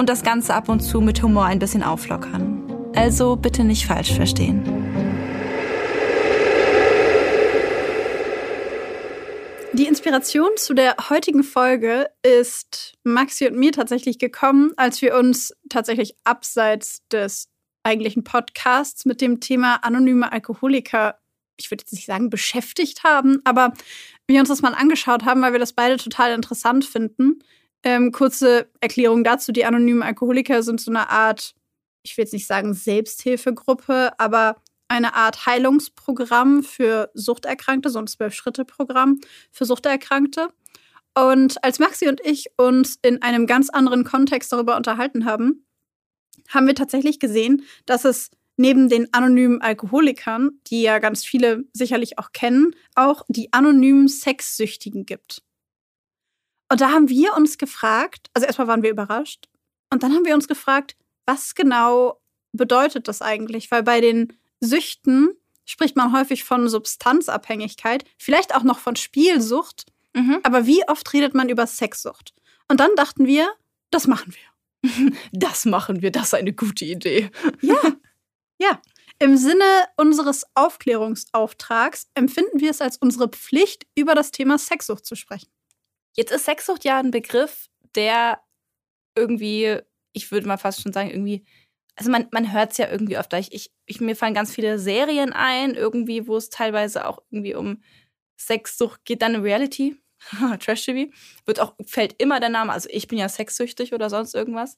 [0.00, 2.90] und das Ganze ab und zu mit Humor ein bisschen auflockern.
[2.96, 4.64] Also bitte nicht falsch verstehen.
[9.74, 15.52] Die Inspiration zu der heutigen Folge ist Maxi und mir tatsächlich gekommen, als wir uns
[15.68, 17.50] tatsächlich abseits des
[17.82, 21.18] eigentlichen Podcasts mit dem Thema anonyme Alkoholiker,
[21.58, 23.74] ich würde jetzt nicht sagen beschäftigt haben, aber
[24.26, 27.44] wir uns das mal angeschaut haben, weil wir das beide total interessant finden.
[27.82, 31.54] Ähm, kurze Erklärung dazu: Die anonymen Alkoholiker sind so eine Art,
[32.02, 34.56] ich will jetzt nicht sagen Selbsthilfegruppe, aber
[34.88, 39.20] eine Art Heilungsprogramm für Suchterkrankte, so ein Zwölf-Schritte-Programm
[39.52, 40.48] für Suchterkrankte.
[41.14, 45.64] Und als Maxi und ich uns in einem ganz anderen Kontext darüber unterhalten haben,
[46.48, 52.18] haben wir tatsächlich gesehen, dass es neben den anonymen Alkoholikern, die ja ganz viele sicherlich
[52.18, 55.42] auch kennen, auch die anonymen Sexsüchtigen gibt.
[56.70, 59.48] Und da haben wir uns gefragt, also erstmal waren wir überrascht,
[59.92, 60.96] und dann haben wir uns gefragt,
[61.26, 62.20] was genau
[62.52, 63.70] bedeutet das eigentlich?
[63.70, 65.30] Weil bei den Süchten
[65.64, 70.38] spricht man häufig von Substanzabhängigkeit, vielleicht auch noch von Spielsucht, mhm.
[70.42, 72.34] aber wie oft redet man über Sexsucht?
[72.68, 73.48] Und dann dachten wir,
[73.90, 74.50] das machen wir.
[75.32, 77.30] Das machen wir, das ist eine gute Idee.
[77.60, 77.80] Ja,
[78.58, 78.80] ja.
[79.18, 79.64] Im Sinne
[79.98, 85.50] unseres Aufklärungsauftrags empfinden wir es als unsere Pflicht, über das Thema Sexsucht zu sprechen.
[86.16, 88.40] Jetzt ist Sexsucht ja ein Begriff, der
[89.16, 89.78] irgendwie,
[90.12, 91.44] ich würde mal fast schon sagen, irgendwie,
[91.96, 93.32] also man, man hört es ja irgendwie oft.
[93.34, 97.54] Ich, ich, ich, mir fallen ganz viele Serien ein, irgendwie, wo es teilweise auch irgendwie
[97.54, 97.82] um
[98.38, 99.96] Sexsucht geht, dann Reality.
[100.60, 101.10] Trash-TV.
[101.46, 102.72] Wird auch, fällt immer der Name.
[102.72, 104.76] Also ich bin ja sexsüchtig oder sonst irgendwas.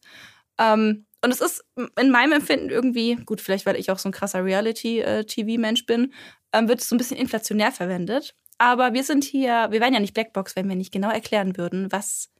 [0.58, 1.64] Ähm, und es ist
[1.98, 6.12] in meinem Empfinden irgendwie, gut, vielleicht weil ich auch so ein krasser Reality-TV-Mensch bin,
[6.52, 8.34] ähm, wird es so ein bisschen inflationär verwendet.
[8.58, 11.90] Aber wir sind hier, wir wären ja nicht Blackbox, wenn wir nicht genau erklären würden,
[11.90, 12.30] was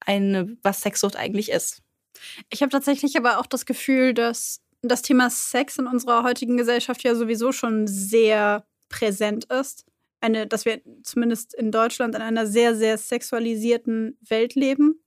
[0.00, 1.82] eine, was Sexsucht eigentlich ist.
[2.50, 7.02] Ich habe tatsächlich aber auch das Gefühl, dass das Thema Sex in unserer heutigen Gesellschaft
[7.02, 9.86] ja sowieso schon sehr präsent ist.
[10.20, 15.02] Eine, dass wir zumindest in Deutschland in einer sehr, sehr sexualisierten Welt leben.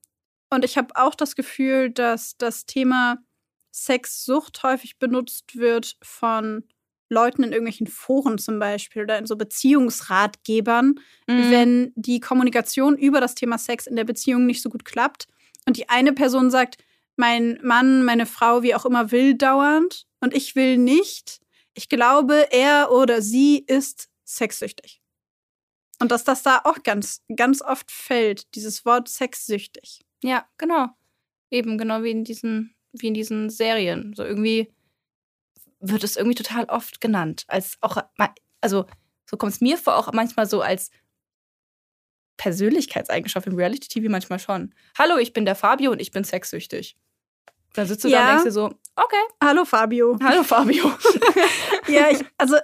[0.50, 3.18] Und ich habe auch das Gefühl, dass das Thema
[3.74, 6.64] Sexsucht häufig benutzt wird von
[7.10, 11.52] Leuten in irgendwelchen Foren zum Beispiel oder in so Beziehungsratgebern, mhm.
[11.52, 15.28] wenn die Kommunikation über das Thema Sex in der Beziehung nicht so gut klappt
[15.66, 16.78] und die eine Person sagt,
[17.16, 21.40] mein Mann, meine Frau, wie auch immer, will dauernd und ich will nicht.
[21.74, 25.02] Ich glaube, er oder sie ist sexsüchtig.
[26.00, 30.02] Und dass das da auch ganz, ganz oft fällt, dieses Wort sexsüchtig.
[30.24, 30.90] Ja, genau.
[31.50, 34.14] Eben, genau wie in diesen, wie in diesen Serien.
[34.16, 34.72] So irgendwie
[35.80, 37.44] wird es irgendwie total oft genannt.
[37.48, 37.98] Als auch,
[38.62, 38.86] also
[39.30, 40.90] so kommt es mir vor, auch manchmal so als
[42.38, 44.74] Persönlichkeitseigenschaft im Reality-TV manchmal schon.
[44.98, 46.96] Hallo, ich bin der Fabio und ich bin sexsüchtig.
[47.74, 48.18] Da sitzt du ja.
[48.18, 48.66] da und denkst dir so,
[48.96, 49.24] okay.
[49.44, 50.18] Hallo Fabio.
[50.24, 50.92] Hallo Fabio.
[51.88, 52.58] ja, ich, also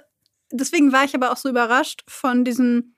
[0.50, 2.96] deswegen war ich aber auch so überrascht von diesen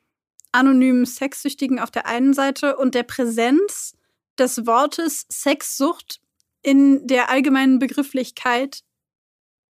[0.52, 3.94] anonymen Sexsüchtigen auf der einen Seite und der Präsenz
[4.38, 6.20] des Wortes Sexsucht
[6.62, 8.82] in der allgemeinen Begrifflichkeit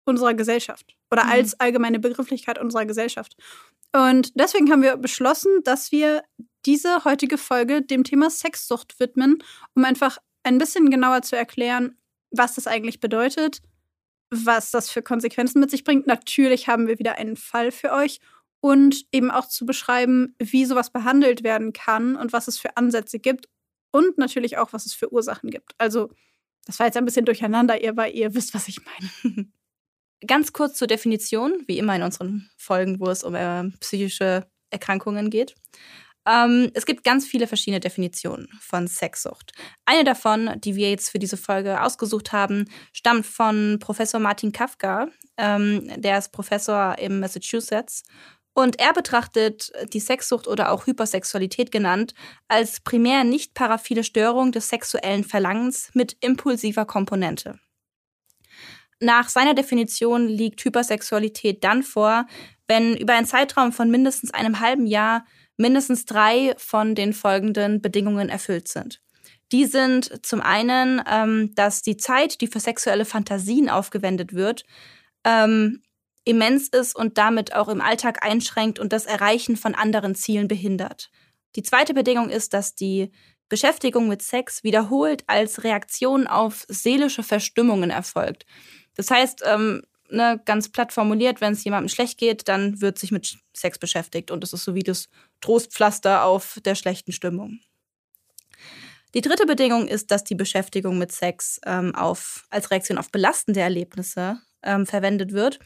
[0.06, 1.32] unserer Gesellschaft oder mhm.
[1.32, 3.36] als allgemeine Begrifflichkeit unserer Gesellschaft.
[3.94, 6.24] Und deswegen haben wir beschlossen, dass wir
[6.66, 9.40] diese heutige Folge dem Thema Sexsucht widmen,
[9.76, 11.98] um einfach ein bisschen genauer zu erklären,
[12.32, 13.62] was das eigentlich bedeutet,
[14.30, 16.08] was das für Konsequenzen mit sich bringt.
[16.08, 18.20] Natürlich haben wir wieder einen Fall für euch
[18.62, 23.20] und eben auch zu beschreiben, wie sowas behandelt werden kann und was es für Ansätze
[23.20, 23.48] gibt
[23.92, 25.74] und natürlich auch, was es für Ursachen gibt.
[25.78, 26.12] Also,
[26.66, 29.50] das war jetzt ein bisschen durcheinander, ihr, weil ihr wisst, was ich meine.
[30.26, 35.30] Ganz kurz zur Definition, wie immer in unseren Folgen, wo es um äh, psychische Erkrankungen
[35.30, 35.56] geht.
[36.28, 39.54] Ähm, es gibt ganz viele verschiedene Definitionen von Sexsucht.
[39.86, 45.08] Eine davon, die wir jetzt für diese Folge ausgesucht haben, stammt von Professor Martin Kafka.
[45.38, 48.04] Ähm, der ist Professor im Massachusetts.
[48.54, 52.14] Und er betrachtet die Sexsucht oder auch Hypersexualität genannt
[52.50, 57.60] als primär nicht paraphile Störung des sexuellen Verlangens mit impulsiver Komponente.
[59.02, 62.28] Nach seiner Definition liegt Hypersexualität dann vor,
[62.68, 65.26] wenn über einen Zeitraum von mindestens einem halben Jahr
[65.58, 69.02] mindestens drei von den folgenden Bedingungen erfüllt sind.
[69.52, 74.64] Die sind zum einen, ähm, dass die Zeit, die für sexuelle Fantasien aufgewendet wird,
[75.26, 75.82] ähm,
[76.24, 81.10] immens ist und damit auch im Alltag einschränkt und das Erreichen von anderen Zielen behindert.
[81.56, 83.12] Die zweite Bedingung ist, dass die
[83.50, 88.46] Beschäftigung mit Sex wiederholt als Reaktion auf seelische Verstimmungen erfolgt.
[88.96, 93.12] Das heißt, ähm, ne, ganz platt formuliert, wenn es jemandem schlecht geht, dann wird sich
[93.12, 95.10] mit Sex beschäftigt und es ist so wie das
[95.42, 97.60] Trostpflaster auf der schlechten Stimmung.
[99.14, 103.60] Die dritte Bedingung ist, dass die Beschäftigung mit Sex ähm, auf, als Reaktion auf belastende
[103.60, 105.60] Erlebnisse ähm, verwendet wird.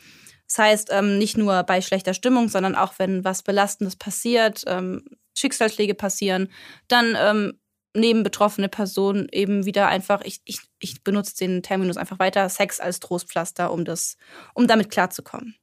[0.47, 5.03] Das heißt, ähm, nicht nur bei schlechter Stimmung, sondern auch wenn was Belastendes passiert, ähm,
[5.35, 6.49] Schicksalsschläge passieren,
[6.87, 7.59] dann ähm,
[7.95, 12.79] nehmen betroffene Personen eben wieder einfach, ich, ich, ich benutze den Terminus einfach weiter, Sex
[12.79, 14.17] als Trostpflaster, um, das,
[14.53, 15.55] um damit klarzukommen.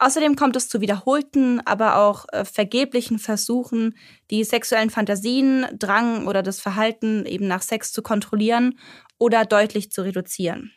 [0.00, 3.96] Außerdem kommt es zu wiederholten, aber auch äh, vergeblichen Versuchen,
[4.30, 8.78] die sexuellen Fantasien, Drang oder das Verhalten eben nach Sex zu kontrollieren
[9.18, 10.72] oder deutlich zu reduzieren.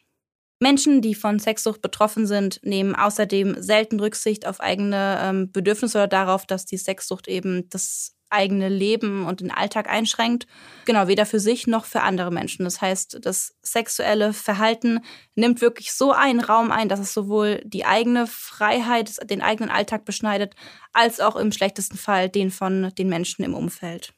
[0.59, 6.07] Menschen, die von Sexsucht betroffen sind, nehmen außerdem selten Rücksicht auf eigene ähm, Bedürfnisse oder
[6.07, 10.47] darauf, dass die Sexsucht eben das eigene Leben und den Alltag einschränkt.
[10.85, 12.63] Genau, weder für sich noch für andere Menschen.
[12.63, 15.01] Das heißt, das sexuelle Verhalten
[15.35, 20.05] nimmt wirklich so einen Raum ein, dass es sowohl die eigene Freiheit, den eigenen Alltag
[20.05, 20.55] beschneidet,
[20.93, 24.13] als auch im schlechtesten Fall den von den Menschen im Umfeld.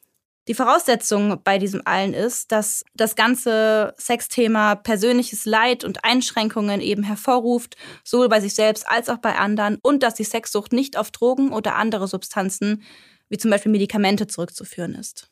[0.46, 7.02] Die Voraussetzung bei diesem allen ist, dass das ganze Sexthema persönliches Leid und Einschränkungen eben
[7.02, 11.10] hervorruft, sowohl bei sich selbst als auch bei anderen, und dass die Sexsucht nicht auf
[11.10, 12.82] Drogen oder andere Substanzen,
[13.28, 15.30] wie zum Beispiel Medikamente, zurückzuführen ist.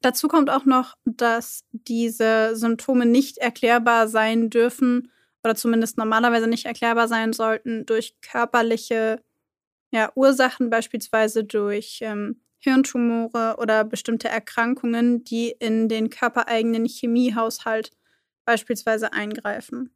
[0.00, 5.10] Dazu kommt auch noch, dass diese Symptome nicht erklärbar sein dürfen
[5.42, 9.20] oder zumindest normalerweise nicht erklärbar sein sollten durch körperliche
[9.90, 17.90] ja, Ursachen, beispielsweise durch ähm, Hirntumore oder bestimmte Erkrankungen, die in den körpereigenen Chemiehaushalt
[18.44, 19.94] beispielsweise eingreifen.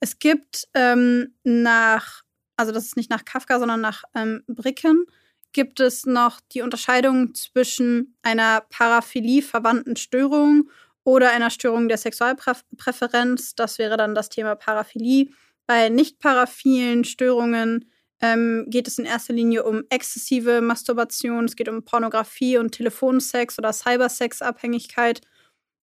[0.00, 2.22] Es gibt ähm, nach,
[2.56, 5.06] also das ist nicht nach Kafka, sondern nach ähm, Bricken,
[5.54, 10.68] gibt es noch die Unterscheidung zwischen einer Paraphilie verwandten Störung
[11.04, 13.54] oder einer Störung der Sexualpräferenz.
[13.54, 15.28] Das wäre dann das Thema Paraphilie.
[15.66, 17.90] Bei nicht paraphilen Störungen
[18.20, 23.58] ähm, geht es in erster Linie um exzessive Masturbation, es geht um Pornografie und Telefonsex
[23.58, 25.20] oder Cybersex-Abhängigkeit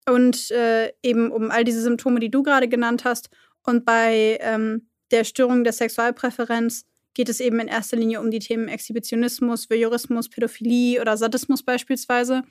[0.07, 3.29] und äh, eben um all diese Symptome, die du gerade genannt hast.
[3.63, 6.85] Und bei ähm, der Störung der Sexualpräferenz
[7.15, 12.43] geht es eben in erster Linie um die Themen Exhibitionismus, Voyeurismus, Pädophilie oder Sadismus beispielsweise.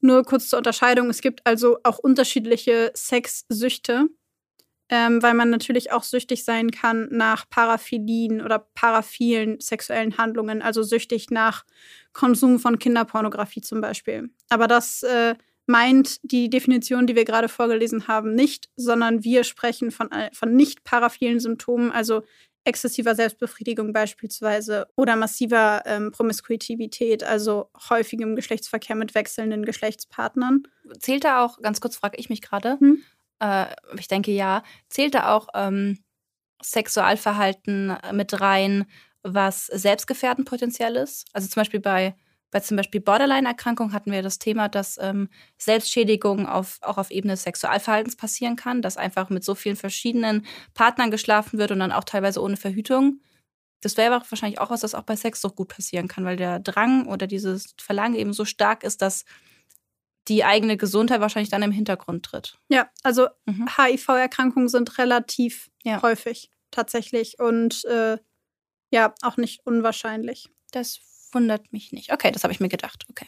[0.00, 4.08] Nur kurz zur Unterscheidung, es gibt also auch unterschiedliche Sexsüchte
[4.90, 10.82] ähm, weil man natürlich auch süchtig sein kann nach Paraphilien oder paraphilen sexuellen Handlungen, also
[10.82, 11.64] süchtig nach
[12.12, 14.30] Konsum von Kinderpornografie zum Beispiel.
[14.50, 15.36] Aber das äh,
[15.66, 20.54] meint die Definition, die wir gerade vorgelesen haben, nicht, sondern wir sprechen von, äh, von
[20.54, 22.22] nicht paraphilen Symptomen, also
[22.64, 30.62] exzessiver Selbstbefriedigung beispielsweise oder massiver ähm, Promiskuitivität, also häufigem Geschlechtsverkehr mit wechselnden Geschlechtspartnern.
[30.98, 33.02] Zählt da auch, ganz kurz frage ich mich gerade, hm?
[33.40, 33.66] äh,
[33.98, 35.98] ich denke ja, zählt da auch ähm,
[36.62, 38.86] Sexualverhalten mit rein,
[39.22, 41.26] was selbstgefährdend potenziell ist?
[41.32, 42.14] Also zum Beispiel bei,
[42.54, 47.32] bei zum Beispiel Borderline-Erkrankung hatten wir das Thema, dass ähm, Selbstschädigung auf, auch auf Ebene
[47.32, 51.90] des Sexualverhaltens passieren kann, dass einfach mit so vielen verschiedenen Partnern geschlafen wird und dann
[51.90, 53.20] auch teilweise ohne Verhütung.
[53.80, 56.60] Das wäre wahrscheinlich auch was, das auch bei Sex so gut passieren kann, weil der
[56.60, 59.24] Drang oder dieses Verlangen eben so stark ist, dass
[60.28, 62.56] die eigene Gesundheit wahrscheinlich dann im Hintergrund tritt.
[62.68, 63.68] Ja, also mhm.
[63.76, 66.00] HIV-Erkrankungen sind relativ ja.
[66.02, 68.18] häufig tatsächlich und äh,
[68.92, 70.50] ja, auch nicht unwahrscheinlich.
[70.70, 71.00] Das
[71.34, 72.12] wundert mich nicht.
[72.12, 73.04] Okay, das habe ich mir gedacht.
[73.10, 73.26] Okay.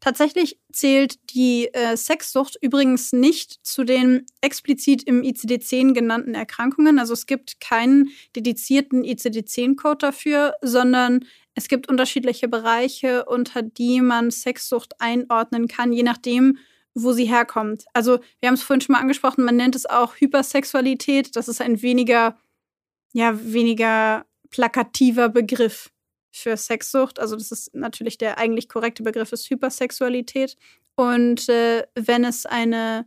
[0.00, 6.98] Tatsächlich zählt die äh, Sexsucht übrigens nicht zu den explizit im ICD-10 genannten Erkrankungen.
[6.98, 14.30] Also es gibt keinen dedizierten ICD-10-Code dafür, sondern es gibt unterschiedliche Bereiche, unter die man
[14.30, 16.58] Sexsucht einordnen kann, je nachdem,
[16.94, 17.84] wo sie herkommt.
[17.94, 21.36] Also wir haben es vorhin schon mal angesprochen, man nennt es auch Hypersexualität.
[21.36, 22.38] Das ist ein weniger,
[23.12, 25.90] ja, weniger plakativer Begriff.
[26.32, 27.20] Für Sexsucht.
[27.20, 30.56] Also das ist natürlich der eigentlich korrekte Begriff ist Hypersexualität.
[30.96, 33.06] Und äh, wenn es eine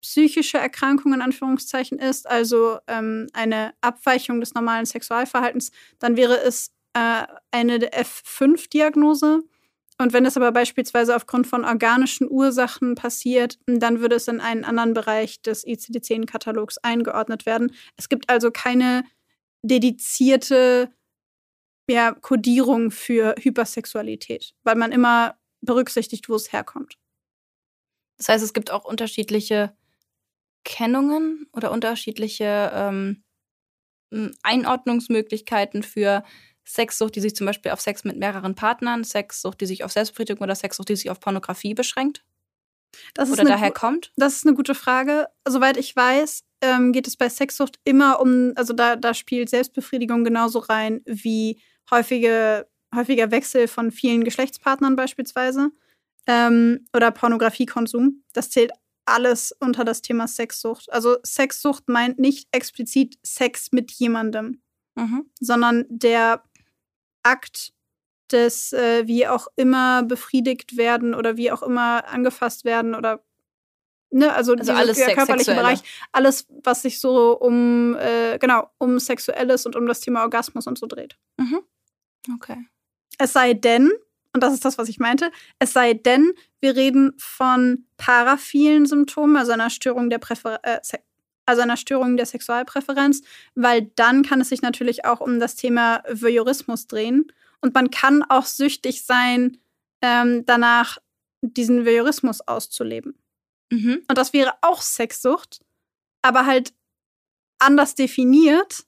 [0.00, 6.72] psychische Erkrankung in Anführungszeichen ist, also ähm, eine Abweichung des normalen Sexualverhaltens, dann wäre es
[6.94, 9.42] äh, eine F5-Diagnose.
[9.98, 14.64] Und wenn es aber beispielsweise aufgrund von organischen Ursachen passiert, dann würde es in einen
[14.64, 17.72] anderen Bereich des ICD-10-Katalogs eingeordnet werden.
[17.96, 19.04] Es gibt also keine
[19.62, 20.90] dedizierte
[21.88, 26.96] ja, Kodierung für Hypersexualität, weil man immer berücksichtigt, wo es herkommt.
[28.18, 29.76] Das heißt, es gibt auch unterschiedliche
[30.64, 33.24] Kennungen oder unterschiedliche ähm,
[34.42, 36.22] Einordnungsmöglichkeiten für
[36.64, 40.42] Sexsucht, die sich zum Beispiel auf Sex mit mehreren Partnern, Sexsucht, die sich auf Selbstbefriedigung
[40.44, 42.24] oder Sexsucht, die sich auf Pornografie beschränkt?
[43.32, 44.12] oder daher kommt?
[44.16, 45.28] Das ist eine gute Frage.
[45.48, 50.24] Soweit ich weiß, ähm, geht es bei Sexsucht immer um, also da, da spielt Selbstbefriedigung
[50.24, 51.60] genauso rein wie
[51.90, 55.70] häufige, häufiger Wechsel von vielen Geschlechtspartnern beispielsweise
[56.26, 58.22] ähm, oder Pornografiekonsum.
[58.32, 58.72] Das zählt
[59.04, 60.92] alles unter das Thema Sexsucht.
[60.92, 64.62] Also Sexsucht meint nicht explizit Sex mit jemandem,
[64.94, 65.30] mhm.
[65.40, 66.44] sondern der
[67.22, 67.72] Akt
[68.30, 73.24] des äh, wie auch immer befriedigt werden oder wie auch immer angefasst werden oder
[74.12, 75.80] ne, also, also alles der körperliche Bereich,
[76.12, 80.78] alles, was sich so um äh, genau um Sexuelles und um das Thema Orgasmus und
[80.78, 81.16] so dreht.
[81.38, 81.60] Mhm.
[82.34, 82.56] Okay.
[83.18, 83.90] Es sei denn,
[84.32, 89.36] und das ist das, was ich meinte, es sei denn, wir reden von paraphilen Symptomen,
[89.36, 90.80] also einer Störung der Präfer äh,
[91.44, 93.22] also einer Störung der Sexualpräferenz,
[93.56, 97.32] weil dann kann es sich natürlich auch um das Thema Voyeurismus drehen.
[97.60, 99.58] Und man kann auch süchtig sein,
[100.02, 100.98] ähm, danach
[101.42, 103.14] diesen Voyeurismus auszuleben.
[103.72, 104.04] Mhm.
[104.06, 105.60] Und das wäre auch Sexsucht,
[106.20, 106.74] aber halt
[107.58, 108.84] anders definiert,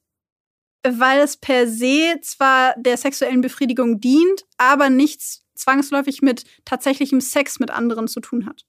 [0.87, 7.61] weil es per se zwar der sexuellen Befriedigung dient, aber nichts zwangsläufig mit tatsächlichem Sex
[7.61, 8.67] mit anderen zu tun hat.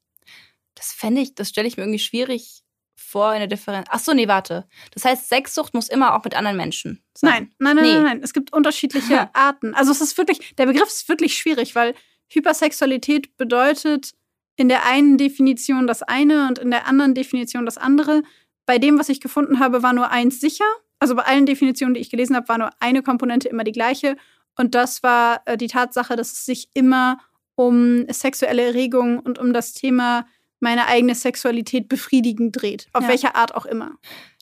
[0.75, 2.63] Das fände ich, das stelle ich mir irgendwie schwierig
[2.95, 3.88] vor, eine Differenz.
[3.89, 4.67] Ach so, nee, warte.
[4.91, 7.29] Das heißt, Sexsucht muss immer auch mit anderen Menschen sein.
[7.29, 7.93] Nein, nein, nein, nee.
[7.93, 8.24] nein, nein.
[8.24, 9.74] Es gibt unterschiedliche Arten.
[9.74, 11.93] Also es ist wirklich, der Begriff ist wirklich schwierig, weil
[12.29, 14.13] Hypersexualität bedeutet
[14.55, 18.24] in der einen Definition das eine und in der anderen Definition das andere.
[18.65, 20.65] Bei dem, was ich gefunden habe, war nur eins sicher.
[21.00, 24.15] Also bei allen Definitionen, die ich gelesen habe, war nur eine Komponente immer die gleiche.
[24.55, 27.19] Und das war äh, die Tatsache, dass es sich immer
[27.55, 30.25] um sexuelle Erregung und um das Thema
[30.59, 32.88] meine eigene Sexualität befriedigen dreht.
[32.93, 33.09] Auf ja.
[33.09, 33.97] welcher Art auch immer.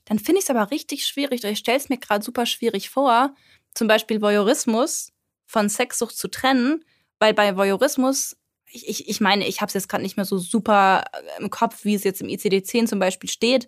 [0.06, 3.34] Dann finde ich es aber richtig schwierig, ich stelle es mir gerade super schwierig vor,
[3.74, 5.12] zum Beispiel Voyeurismus
[5.46, 6.84] von Sexsucht zu trennen,
[7.20, 8.36] weil bei Voyeurismus,
[8.74, 11.50] ich, ich, ich meine, ich habe es jetzt gerade nicht mehr so super äh, im
[11.50, 13.68] Kopf, wie es jetzt im ICD-10 zum Beispiel steht,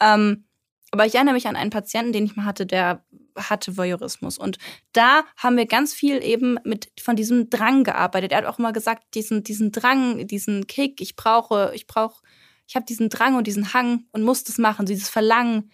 [0.00, 0.44] ähm,
[0.90, 3.04] aber ich erinnere mich an einen Patienten, den ich mal hatte, der
[3.36, 4.38] hatte Voyeurismus.
[4.38, 4.58] Und
[4.92, 8.32] da haben wir ganz viel eben mit von diesem Drang gearbeitet.
[8.32, 12.22] Er hat auch immer gesagt, diesen, diesen Drang, diesen Kick, ich brauche, ich brauche,
[12.66, 15.70] ich habe diesen Drang und diesen Hang und muss das machen, dieses Verlangen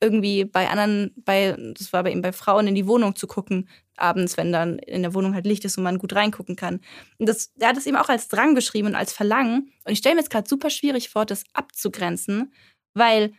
[0.00, 3.68] irgendwie bei anderen, bei, das war bei ihm bei Frauen in die Wohnung zu gucken,
[3.96, 6.80] abends, wenn dann in der Wohnung halt Licht ist und man gut reingucken kann.
[7.18, 9.72] Und das, er hat es eben auch als Drang beschrieben und als Verlangen.
[9.84, 12.52] Und ich stelle mir jetzt gerade super schwierig vor, das abzugrenzen,
[12.94, 13.32] weil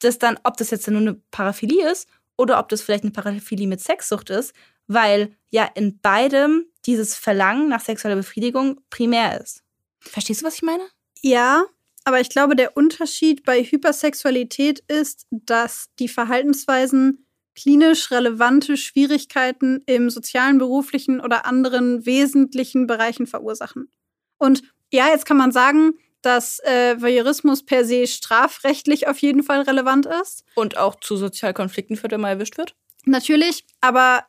[0.00, 3.68] das dann, ob das jetzt nur eine Paraphilie ist oder ob das vielleicht eine Paraphilie
[3.68, 4.52] mit Sexsucht ist,
[4.86, 9.62] weil ja in beidem dieses Verlangen nach sexueller Befriedigung primär ist.
[10.00, 10.84] Verstehst du, was ich meine?
[11.22, 11.64] Ja,
[12.04, 20.10] aber ich glaube, der Unterschied bei Hypersexualität ist, dass die Verhaltensweisen klinisch relevante Schwierigkeiten im
[20.10, 23.90] sozialen, beruflichen oder anderen wesentlichen Bereichen verursachen.
[24.38, 29.62] Und ja, jetzt kann man sagen, dass äh, Voyeurismus per se strafrechtlich auf jeden Fall
[29.62, 30.44] relevant ist.
[30.54, 32.74] Und auch zu Sozialkonflikten führt, wenn man erwischt wird?
[33.04, 34.24] Natürlich, aber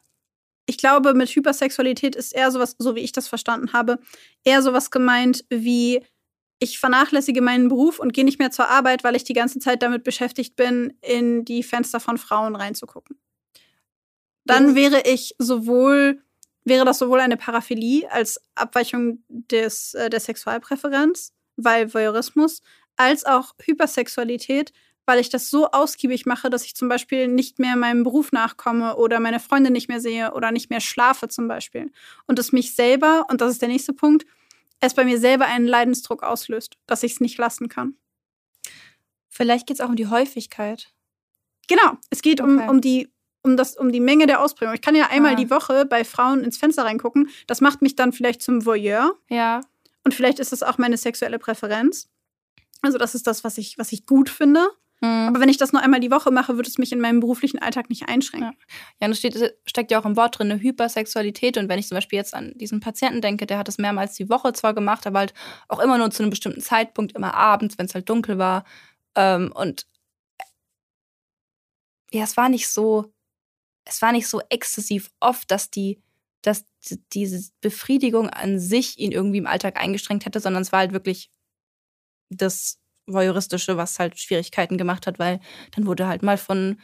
[0.65, 3.99] ich glaube, mit Hypersexualität ist eher sowas, so wie ich das verstanden habe,
[4.43, 6.03] eher sowas gemeint wie
[6.59, 9.83] ich vernachlässige meinen Beruf und gehe nicht mehr zur Arbeit, weil ich die ganze Zeit
[9.83, 13.17] damit beschäftigt bin, in die Fenster von Frauen reinzugucken.
[14.45, 16.21] Dann wäre ich sowohl,
[16.63, 22.61] wäre das sowohl eine Paraphilie als Abweichung des, äh, der Sexualpräferenz weil Voyeurismus,
[22.97, 24.73] als auch Hypersexualität,
[25.05, 28.95] weil ich das so ausgiebig mache, dass ich zum Beispiel nicht mehr meinem Beruf nachkomme
[28.95, 31.91] oder meine Freunde nicht mehr sehe oder nicht mehr schlafe zum Beispiel.
[32.25, 34.25] Und es mich selber, und das ist der nächste Punkt,
[34.79, 37.95] es bei mir selber einen Leidensdruck auslöst, dass ich es nicht lassen kann.
[39.29, 40.93] Vielleicht geht es auch um die Häufigkeit.
[41.67, 42.49] Genau, es geht okay.
[42.49, 43.09] um, um die
[43.41, 44.73] um, das, um die Menge der Ausprägung.
[44.73, 45.35] Ich kann ja einmal ah.
[45.35, 47.29] die Woche bei Frauen ins Fenster reingucken.
[47.45, 49.15] Das macht mich dann vielleicht zum Voyeur.
[49.29, 49.61] Ja.
[50.03, 52.09] Und vielleicht ist es auch meine sexuelle Präferenz.
[52.81, 54.67] Also das ist das, was ich, was ich gut finde.
[55.05, 55.27] Mhm.
[55.29, 57.59] Aber wenn ich das nur einmal die Woche mache, wird es mich in meinem beruflichen
[57.59, 58.53] Alltag nicht einschränken.
[58.57, 58.67] Ja,
[59.01, 61.57] ja und es steht, steckt ja auch im Wort drin, eine Hypersexualität.
[61.57, 64.29] Und wenn ich zum Beispiel jetzt an diesen Patienten denke, der hat das mehrmals die
[64.29, 65.33] Woche zwar gemacht, aber halt
[65.67, 68.65] auch immer nur zu einem bestimmten Zeitpunkt, immer abends, wenn es halt dunkel war.
[69.15, 69.87] Ähm, und
[72.11, 73.13] ja, es war nicht so,
[73.85, 76.01] es war nicht so exzessiv oft, dass die,
[76.41, 76.65] dass
[77.13, 81.29] diese Befriedigung an sich ihn irgendwie im Alltag eingeschränkt hätte, sondern es war halt wirklich
[82.29, 85.39] das Voyeuristische, was halt Schwierigkeiten gemacht hat, weil
[85.71, 86.79] dann wurde halt mal von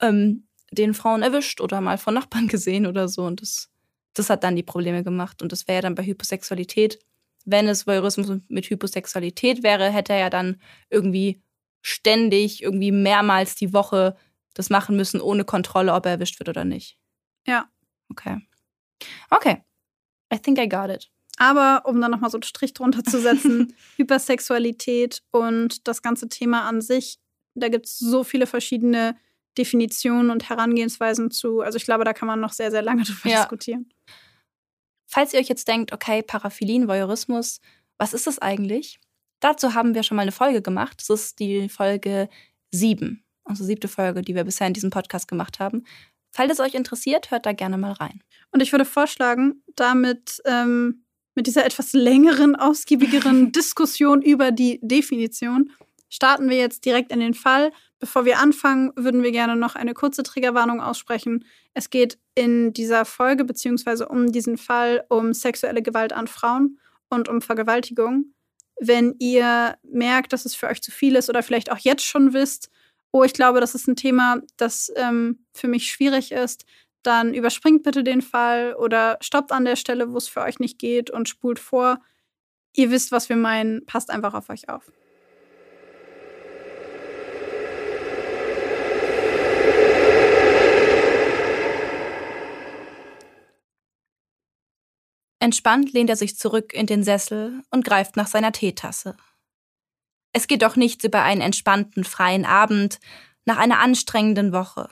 [0.00, 3.24] ähm, den Frauen erwischt oder mal von Nachbarn gesehen oder so.
[3.24, 3.70] Und das,
[4.14, 5.42] das hat dann die Probleme gemacht.
[5.42, 6.98] Und das wäre ja dann bei Hyposexualität.
[7.44, 10.60] Wenn es Voyeurismus mit Hyposexualität wäre, hätte er ja dann
[10.90, 11.42] irgendwie
[11.80, 14.16] ständig, irgendwie mehrmals die Woche
[14.54, 16.98] das machen müssen, ohne Kontrolle, ob er erwischt wird oder nicht.
[17.46, 17.68] Ja.
[18.10, 18.38] Okay.
[19.30, 19.62] Okay.
[20.32, 21.10] I think I got it.
[21.42, 26.68] Aber um dann nochmal so einen Strich drunter zu setzen, Hypersexualität und das ganze Thema
[26.68, 27.18] an sich,
[27.56, 29.16] da gibt es so viele verschiedene
[29.58, 31.60] Definitionen und Herangehensweisen zu.
[31.60, 33.40] Also ich glaube, da kann man noch sehr, sehr lange drüber ja.
[33.40, 33.92] diskutieren.
[35.08, 37.58] Falls ihr euch jetzt denkt, okay, Paraphilien, Voyeurismus,
[37.98, 39.00] was ist das eigentlich?
[39.40, 41.00] Dazu haben wir schon mal eine Folge gemacht.
[41.00, 42.28] Das ist die Folge
[42.70, 45.82] 7, unsere siebte Folge, die wir bisher in diesem Podcast gemacht haben.
[46.30, 48.22] Falls es euch interessiert, hört da gerne mal rein.
[48.52, 51.01] Und ich würde vorschlagen, damit ähm,
[51.34, 55.70] mit dieser etwas längeren, ausgiebigeren Diskussion über die Definition
[56.12, 57.72] starten wir jetzt direkt in den Fall.
[57.98, 61.46] Bevor wir anfangen, würden wir gerne noch eine kurze Triggerwarnung aussprechen.
[61.72, 67.30] Es geht in dieser Folge beziehungsweise um diesen Fall um sexuelle Gewalt an Frauen und
[67.30, 68.26] um Vergewaltigung.
[68.78, 72.34] Wenn ihr merkt, dass es für euch zu viel ist oder vielleicht auch jetzt schon
[72.34, 72.68] wisst,
[73.10, 76.66] oh, ich glaube, das ist ein Thema, das ähm, für mich schwierig ist,
[77.02, 80.78] dann überspringt bitte den Fall oder stoppt an der Stelle, wo es für euch nicht
[80.78, 82.00] geht und spult vor.
[82.74, 83.84] Ihr wisst, was wir meinen.
[83.86, 84.90] Passt einfach auf euch auf.
[95.42, 99.16] Entspannt lehnt er sich zurück in den Sessel und greift nach seiner Teetasse.
[100.32, 103.00] Es geht doch nichts über einen entspannten, freien Abend
[103.44, 104.88] nach einer anstrengenden Woche.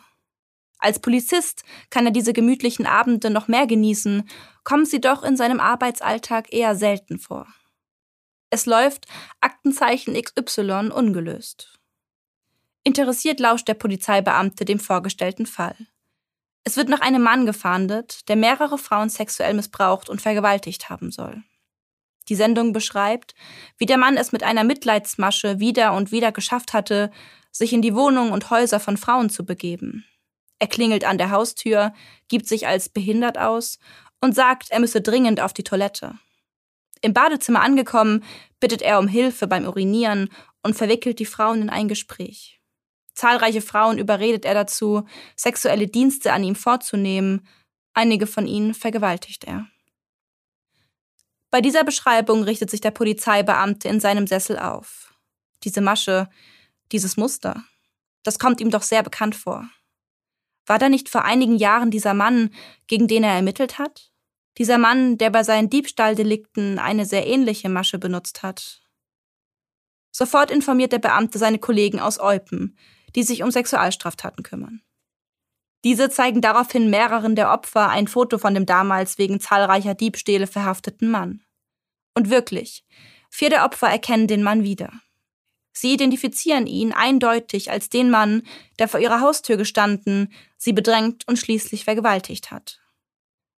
[0.80, 4.28] Als Polizist kann er diese gemütlichen Abende noch mehr genießen,
[4.64, 7.46] kommen sie doch in seinem Arbeitsalltag eher selten vor.
[8.48, 9.06] Es läuft
[9.40, 11.78] Aktenzeichen XY ungelöst.
[12.82, 15.76] Interessiert lauscht der Polizeibeamte dem vorgestellten Fall.
[16.64, 21.42] Es wird nach einem Mann gefahndet, der mehrere Frauen sexuell missbraucht und vergewaltigt haben soll.
[22.28, 23.34] Die Sendung beschreibt,
[23.76, 27.10] wie der Mann es mit einer Mitleidsmasche wieder und wieder geschafft hatte,
[27.50, 30.04] sich in die Wohnungen und Häuser von Frauen zu begeben.
[30.60, 31.92] Er klingelt an der Haustür,
[32.28, 33.78] gibt sich als behindert aus
[34.20, 36.18] und sagt, er müsse dringend auf die Toilette.
[37.00, 38.22] Im Badezimmer angekommen,
[38.60, 40.28] bittet er um Hilfe beim Urinieren
[40.62, 42.60] und verwickelt die Frauen in ein Gespräch.
[43.14, 47.46] Zahlreiche Frauen überredet er dazu, sexuelle Dienste an ihm vorzunehmen,
[47.94, 49.66] einige von ihnen vergewaltigt er.
[51.50, 55.12] Bei dieser Beschreibung richtet sich der Polizeibeamte in seinem Sessel auf.
[55.64, 56.28] Diese Masche,
[56.92, 57.64] dieses Muster,
[58.22, 59.68] das kommt ihm doch sehr bekannt vor.
[60.66, 62.50] War da nicht vor einigen Jahren dieser Mann,
[62.86, 64.10] gegen den er ermittelt hat?
[64.58, 68.82] Dieser Mann, der bei seinen Diebstahldelikten eine sehr ähnliche Masche benutzt hat.
[70.12, 72.76] Sofort informiert der Beamte seine Kollegen aus Eupen,
[73.14, 74.82] die sich um Sexualstraftaten kümmern.
[75.84, 81.10] Diese zeigen daraufhin mehreren der Opfer ein Foto von dem damals wegen zahlreicher Diebstähle verhafteten
[81.10, 81.42] Mann.
[82.14, 82.84] Und wirklich,
[83.30, 84.92] vier der Opfer erkennen den Mann wieder.
[85.72, 88.42] Sie identifizieren ihn eindeutig als den Mann,
[88.78, 92.80] der vor ihrer Haustür gestanden, sie bedrängt und schließlich vergewaltigt hat.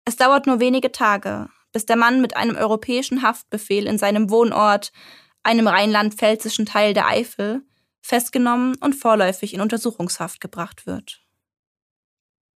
[0.06, 4.92] Es dauert nur wenige Tage, bis der Mann mit einem europäischen Haftbefehl in seinem Wohnort,
[5.44, 7.64] einem rheinland-pfälzischen Teil der Eifel,
[8.02, 11.22] festgenommen und vorläufig in Untersuchungshaft gebracht wird.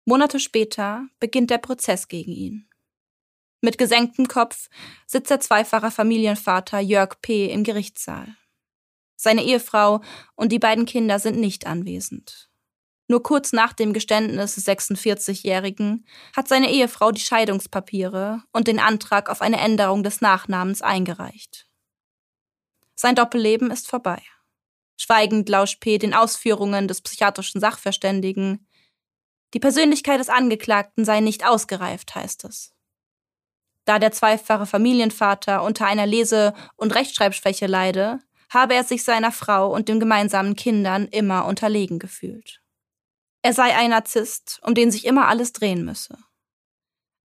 [0.04, 2.68] Monate später beginnt der Prozess gegen ihn.
[3.60, 4.68] Mit gesenktem Kopf
[5.06, 7.46] sitzt der zweifache Familienvater Jörg P.
[7.46, 8.36] im Gerichtssaal.
[9.22, 10.00] Seine Ehefrau
[10.34, 12.50] und die beiden Kinder sind nicht anwesend.
[13.06, 16.04] Nur kurz nach dem Geständnis des 46-Jährigen
[16.34, 21.68] hat seine Ehefrau die Scheidungspapiere und den Antrag auf eine Änderung des Nachnamens eingereicht.
[22.96, 24.20] Sein Doppelleben ist vorbei.
[24.96, 25.98] Schweigend lauscht P.
[25.98, 28.66] den Ausführungen des psychiatrischen Sachverständigen.
[29.54, 32.74] Die Persönlichkeit des Angeklagten sei nicht ausgereift, heißt es.
[33.84, 38.18] Da der zweifache Familienvater unter einer Lese- und Rechtschreibschwäche leide,
[38.52, 42.60] habe er sich seiner Frau und den gemeinsamen Kindern immer unterlegen gefühlt.
[43.42, 46.16] Er sei ein Narzisst, um den sich immer alles drehen müsse.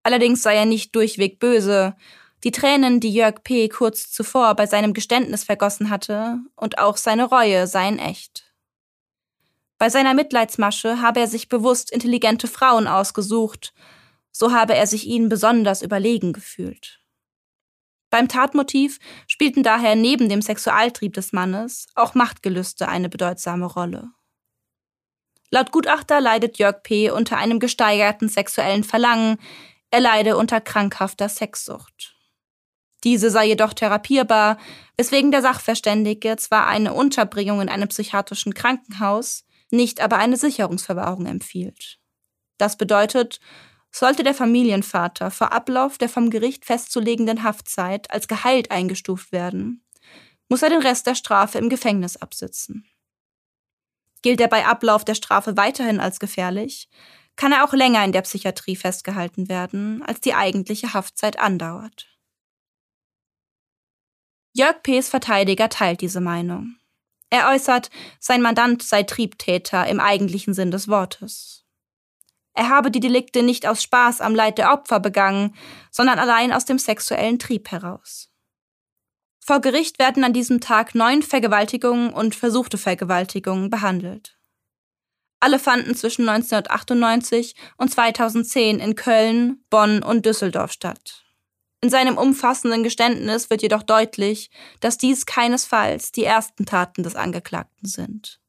[0.02, 1.96] Allerdings sei er nicht durchweg böse.
[2.44, 3.68] Die Tränen, die Jörg P.
[3.68, 8.54] kurz zuvor bei seinem Geständnis vergossen hatte, und auch seine Reue seien echt.
[9.78, 13.72] Bei seiner Mitleidsmasche habe er sich bewusst intelligente Frauen ausgesucht,
[14.30, 17.03] so habe er sich ihnen besonders überlegen gefühlt.
[18.14, 24.08] Beim Tatmotiv spielten daher neben dem Sexualtrieb des Mannes auch Machtgelüste eine bedeutsame Rolle.
[25.50, 27.10] Laut Gutachter leidet Jörg P.
[27.10, 29.38] unter einem gesteigerten sexuellen Verlangen,
[29.90, 32.14] er leide unter krankhafter Sexsucht.
[33.02, 34.58] Diese sei jedoch therapierbar,
[34.96, 41.98] weswegen der Sachverständige zwar eine Unterbringung in einem psychiatrischen Krankenhaus, nicht aber eine Sicherungsverwahrung empfiehlt.
[42.58, 43.40] Das bedeutet,
[43.94, 49.84] sollte der Familienvater vor Ablauf der vom Gericht festzulegenden Haftzeit als geheilt eingestuft werden,
[50.48, 52.84] muss er den Rest der Strafe im Gefängnis absitzen.
[54.22, 56.88] Gilt er bei Ablauf der Strafe weiterhin als gefährlich,
[57.36, 62.08] kann er auch länger in der Psychiatrie festgehalten werden, als die eigentliche Haftzeit andauert.
[64.54, 66.76] Jörg P.'s Verteidiger teilt diese Meinung.
[67.30, 71.63] Er äußert, sein Mandant sei Triebtäter im eigentlichen Sinn des Wortes.
[72.54, 75.54] Er habe die Delikte nicht aus Spaß am Leid der Opfer begangen,
[75.90, 78.30] sondern allein aus dem sexuellen Trieb heraus.
[79.40, 84.38] Vor Gericht werden an diesem Tag neun Vergewaltigungen und versuchte Vergewaltigungen behandelt.
[85.40, 91.24] Alle fanden zwischen 1998 und 2010 in Köln, Bonn und Düsseldorf statt.
[91.82, 97.86] In seinem umfassenden Geständnis wird jedoch deutlich, dass dies keinesfalls die ersten Taten des Angeklagten
[97.86, 98.40] sind.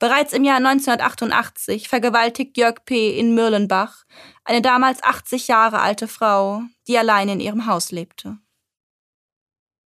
[0.00, 3.18] Bereits im Jahr 1988 vergewaltigt Jörg P.
[3.18, 4.06] in Mürlenbach
[4.44, 8.38] eine damals 80 Jahre alte Frau, die allein in ihrem Haus lebte.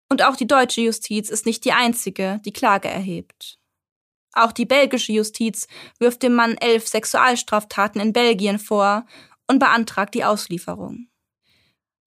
[0.10, 3.60] Und auch die deutsche Justiz ist nicht die einzige, die Klage erhebt.
[4.32, 5.68] Auch die belgische Justiz
[6.00, 9.06] wirft dem Mann elf Sexualstraftaten in Belgien vor
[9.48, 11.10] und beantragt die Auslieferung.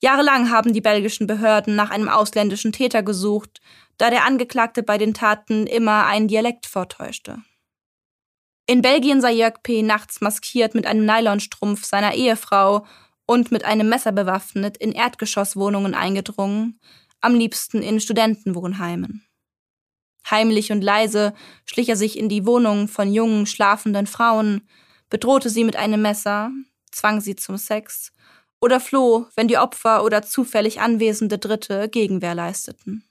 [0.00, 3.60] Jahrelang haben die belgischen Behörden nach einem ausländischen Täter gesucht,
[3.98, 7.42] da der Angeklagte bei den Taten immer einen Dialekt vortäuschte.
[8.70, 9.82] In Belgien sei Jörg P.
[9.82, 12.86] nachts maskiert mit einem Nylonstrumpf seiner Ehefrau
[13.26, 16.78] und mit einem Messer bewaffnet in Erdgeschosswohnungen eingedrungen,
[17.20, 19.26] am liebsten in Studentenwohnheimen.
[20.30, 24.68] Heimlich und leise schlich er sich in die Wohnungen von jungen, schlafenden Frauen,
[25.08, 26.52] bedrohte sie mit einem Messer,
[26.92, 28.12] zwang sie zum Sex
[28.60, 33.09] oder floh, wenn die Opfer oder zufällig anwesende Dritte Gegenwehr leisteten.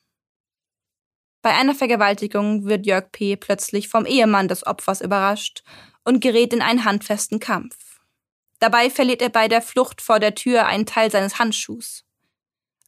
[1.42, 3.38] Bei einer Vergewaltigung wird Jörg P.
[3.38, 5.64] plötzlich vom Ehemann des Opfers überrascht
[6.04, 7.78] und gerät in einen handfesten Kampf.
[8.60, 12.04] Dabei verliert er bei der Flucht vor der Tür einen Teil seines Handschuhs.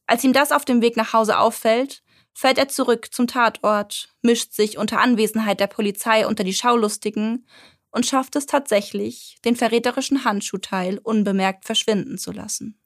[0.05, 4.53] Als ihm das auf dem Weg nach Hause auffällt, fährt er zurück zum Tatort, mischt
[4.53, 7.47] sich unter Anwesenheit der Polizei unter die Schaulustigen
[7.91, 12.77] und schafft es tatsächlich, den verräterischen Handschuhteil unbemerkt verschwinden zu lassen.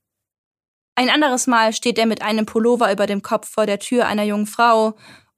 [0.96, 4.24] Ein anderes Mal steht er mit einem Pullover über dem Kopf vor der Tür einer
[4.24, 4.96] jungen Frau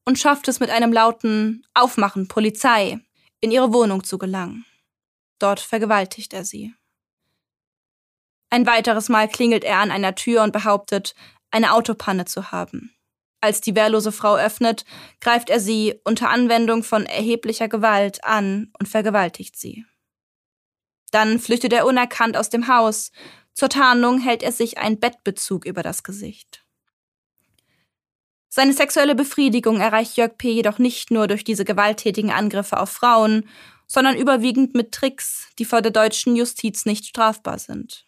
[0.07, 2.97] und schafft es mit einem lauten Aufmachen, Polizei,
[3.41, 4.65] in ihre Wohnung zu gelangen.
[5.37, 6.73] Dort vergewaltigt er sie.
[8.49, 11.13] Ein weiteres Mal klingelt er an einer Tür und behauptet,
[11.51, 12.95] eine Autopanne zu haben.
[13.41, 14.85] Als die wehrlose Frau öffnet,
[15.19, 19.85] greift er sie unter Anwendung von erheblicher Gewalt an und vergewaltigt sie.
[21.11, 23.11] Dann flüchtet er unerkannt aus dem Haus.
[23.53, 26.63] Zur Tarnung hält er sich einen Bettbezug über das Gesicht.
[28.57, 30.49] Seine sexuelle Befriedigung erreicht Jörg P.
[30.49, 33.47] jedoch nicht nur durch diese gewalttätigen Angriffe auf Frauen,
[33.85, 38.07] sondern überwiegend mit Tricks, die vor der deutschen Justiz nicht strafbar sind.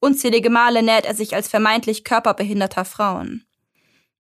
[0.00, 3.46] Unzählige Male nährt er sich als vermeintlich körperbehinderter Frauen.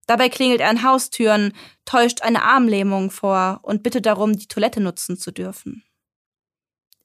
[0.07, 1.53] Dabei klingelt er an Haustüren,
[1.85, 5.83] täuscht eine Armlähmung vor und bittet darum, die Toilette nutzen zu dürfen.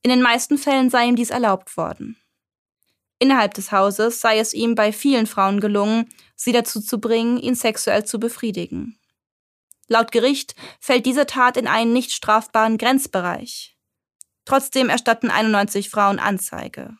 [0.03, 2.17] In den meisten Fällen sei ihm dies erlaubt worden.
[3.19, 7.55] Innerhalb des Hauses sei es ihm bei vielen Frauen gelungen, sie dazu zu bringen, ihn
[7.55, 8.99] sexuell zu befriedigen.
[9.87, 13.77] Laut Gericht fällt diese Tat in einen nicht strafbaren Grenzbereich.
[14.45, 16.97] Trotzdem erstatten 91 Frauen Anzeige.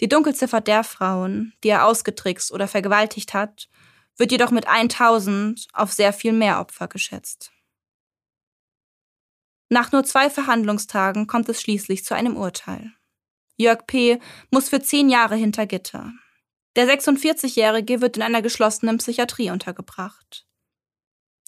[0.00, 3.68] Die Dunkelziffer der Frauen, die er ausgetrickst oder vergewaltigt hat,
[4.16, 7.52] wird jedoch mit 1000 auf sehr viel mehr Opfer geschätzt.
[9.68, 12.92] Nach nur zwei Verhandlungstagen kommt es schließlich zu einem Urteil.
[13.60, 14.18] Jörg P.
[14.50, 16.14] muss für zehn Jahre hinter Gitter.
[16.76, 20.46] Der 46-Jährige wird in einer geschlossenen Psychiatrie untergebracht.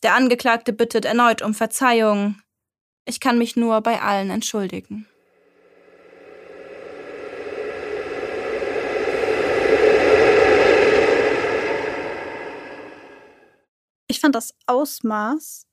[0.03, 2.39] Der Angeklagte bittet erneut um Verzeihung.
[3.07, 5.09] Ich kann mich nur bei allen entschuldigen.
[14.07, 15.67] Ich fand das Ausmaß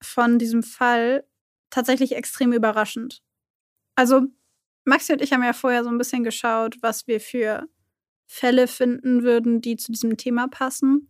[0.00, 1.26] von diesem Fall
[1.70, 3.24] tatsächlich extrem überraschend.
[3.96, 4.28] Also,
[4.86, 7.68] Maxi und ich haben ja vorher so ein bisschen geschaut, was wir für
[8.26, 11.08] Fälle finden würden, die zu diesem Thema passen.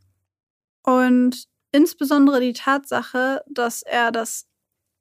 [0.82, 4.46] Und insbesondere die Tatsache, dass er das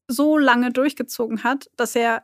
[0.08, 2.24] so lange durchgezogen hat, dass er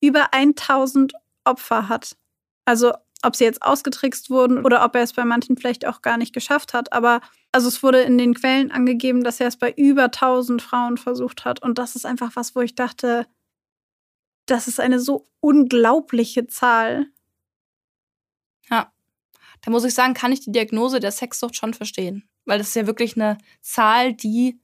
[0.00, 1.12] über 1000
[1.44, 2.16] Opfer hat.
[2.64, 6.16] Also ob sie jetzt ausgetrickst wurden oder ob er es bei manchen vielleicht auch gar
[6.16, 6.92] nicht geschafft hat.
[6.92, 7.20] Aber
[7.52, 11.44] also es wurde in den Quellen angegeben, dass er es bei über 1000 Frauen versucht
[11.44, 11.62] hat.
[11.62, 13.26] Und das ist einfach was, wo ich dachte,
[14.50, 17.06] das ist eine so unglaubliche Zahl.
[18.70, 18.92] Ja.
[19.62, 22.28] Da muss ich sagen, kann ich die Diagnose der Sexsucht schon verstehen.
[22.44, 24.58] Weil das ist ja wirklich eine Zahl, die.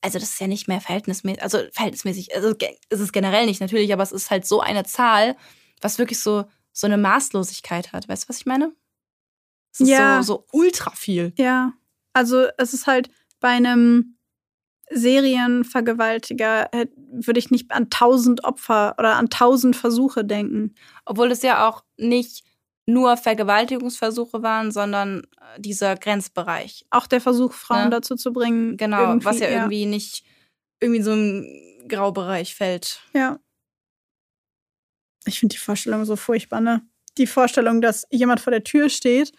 [0.00, 1.42] Also, das ist ja nicht mehr verhältnismäßig.
[1.42, 2.34] Also, verhältnismäßig.
[2.34, 2.54] Also,
[2.88, 5.36] es ist generell nicht natürlich, aber es ist halt so eine Zahl,
[5.80, 8.08] was wirklich so, so eine Maßlosigkeit hat.
[8.08, 8.72] Weißt du, was ich meine?
[9.72, 10.22] Es ist Ja.
[10.22, 11.32] so, so ultra viel.
[11.36, 11.72] Ja.
[12.12, 14.16] Also es ist halt bei einem
[14.94, 20.74] Serienvergewaltiger äh, würde ich nicht an 1000 Opfer oder an 1000 Versuche denken.
[21.04, 22.44] Obwohl es ja auch nicht
[22.86, 26.84] nur Vergewaltigungsversuche waren, sondern äh, dieser Grenzbereich.
[26.90, 27.90] Auch der Versuch, Frauen Ja.
[27.90, 28.76] dazu zu bringen.
[28.76, 29.58] Genau, was ja ja.
[29.58, 30.24] irgendwie nicht
[30.80, 33.00] irgendwie in so einen Graubereich fällt.
[33.14, 33.38] Ja.
[35.26, 36.82] Ich finde die Vorstellung so furchtbar, ne?
[37.18, 39.32] Die Vorstellung, dass jemand vor der Tür steht,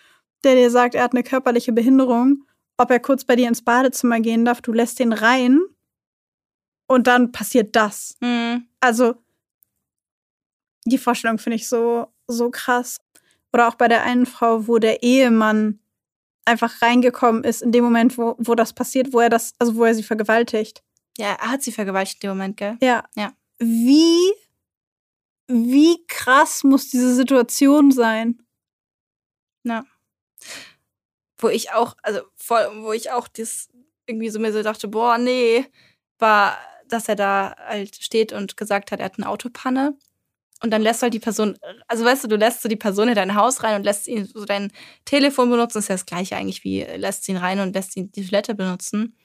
[0.43, 2.45] der dir sagt, er hat eine körperliche Behinderung,
[2.77, 5.61] ob er kurz bei dir ins Badezimmer gehen darf, du lässt den rein
[6.87, 8.15] und dann passiert das.
[8.21, 8.67] Hm.
[8.79, 9.15] Also,
[10.85, 12.99] die Vorstellung finde ich so, so krass.
[13.53, 15.79] Oder auch bei der einen Frau, wo der Ehemann
[16.45, 19.85] einfach reingekommen ist in dem Moment, wo, wo das passiert, wo er das, also wo
[19.85, 20.83] er sie vergewaltigt.
[21.17, 22.77] Ja, er hat sie vergewaltigt in dem Moment, gell?
[22.81, 23.05] Ja.
[23.15, 23.31] Ja.
[23.59, 24.33] Wie,
[25.47, 28.39] wie krass muss diese Situation sein?
[31.43, 33.69] Wo ich auch, also voll, wo ich auch das
[34.05, 35.65] irgendwie so mir so dachte, boah, nee,
[36.19, 39.97] war, dass er da halt steht und gesagt hat, er hat eine Autopanne.
[40.61, 41.57] Und dann lässt halt die Person,
[41.89, 44.25] also weißt du, du lässt so die Person in dein Haus rein und lässt ihn
[44.25, 44.71] so dein
[45.03, 45.79] Telefon benutzen.
[45.79, 48.25] Das ist ja das gleiche eigentlich wie äh, lässt ihn rein und lässt ihn die
[48.25, 49.17] Toilette benutzen.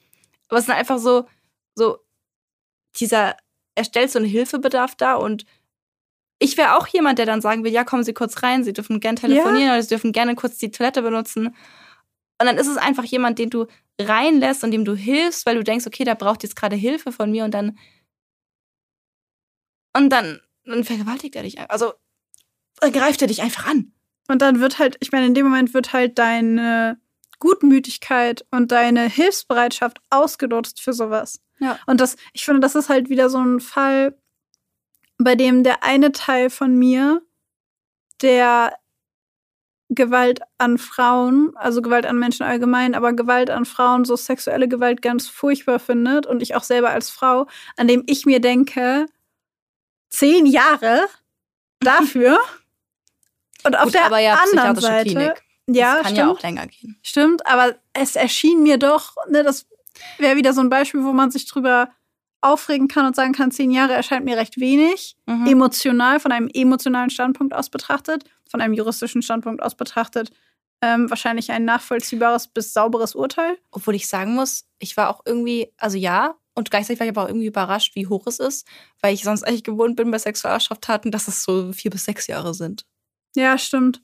[0.49, 1.27] Aber es ist einfach so,
[1.75, 1.99] so
[2.99, 3.37] dieser,
[3.75, 5.45] er stellt so einen Hilfebedarf dar und
[6.39, 8.99] ich wäre auch jemand, der dann sagen will, ja, kommen Sie kurz rein, Sie dürfen
[8.99, 11.55] gern telefonieren oder Sie dürfen gerne kurz die Toilette benutzen.
[12.39, 13.67] Und dann ist es einfach jemand, den du
[13.99, 17.31] reinlässt und dem du hilfst, weil du denkst, okay, der braucht jetzt gerade Hilfe von
[17.31, 17.77] mir und dann
[19.95, 21.59] und dann, dann vergewaltigt er dich.
[21.69, 21.93] Also
[22.79, 23.93] dann greift er dich einfach an.
[24.27, 26.99] Und dann wird halt, ich meine, in dem Moment wird halt deine
[27.39, 31.41] Gutmütigkeit und deine Hilfsbereitschaft ausgenutzt für sowas.
[31.59, 31.79] Ja.
[31.87, 34.17] Und das, ich finde, das ist halt wieder so ein Fall,
[35.17, 37.21] bei dem der eine Teil von mir,
[38.21, 38.77] der
[39.89, 45.01] Gewalt an Frauen, also Gewalt an Menschen allgemein, aber Gewalt an Frauen, so sexuelle Gewalt
[45.01, 49.07] ganz furchtbar findet und ich auch selber als Frau, an dem ich mir denke,
[50.09, 51.07] zehn Jahre
[51.79, 52.39] dafür.
[53.65, 55.43] Und auf Gut, der aber ja, anderen Seite, Klinik.
[55.67, 56.97] ja, das kann stimmt, ja auch länger gehen.
[57.03, 59.67] stimmt, aber es erschien mir doch, ne, das
[60.17, 61.89] wäre wieder so ein Beispiel, wo man sich drüber
[62.41, 65.47] aufregen kann und sagen kann, zehn Jahre erscheint mir recht wenig, Mhm.
[65.47, 70.31] emotional, von einem emotionalen Standpunkt aus betrachtet, von einem juristischen Standpunkt aus betrachtet,
[70.81, 73.57] ähm, wahrscheinlich ein nachvollziehbares bis sauberes Urteil.
[73.71, 77.23] Obwohl ich sagen muss, ich war auch irgendwie, also ja, und gleichzeitig war ich aber
[77.23, 78.65] auch irgendwie überrascht, wie hoch es ist,
[79.01, 82.53] weil ich sonst eigentlich gewohnt bin bei Sexualstraftaten, dass es so vier bis sechs Jahre
[82.53, 82.85] sind.
[83.35, 84.01] Ja, stimmt.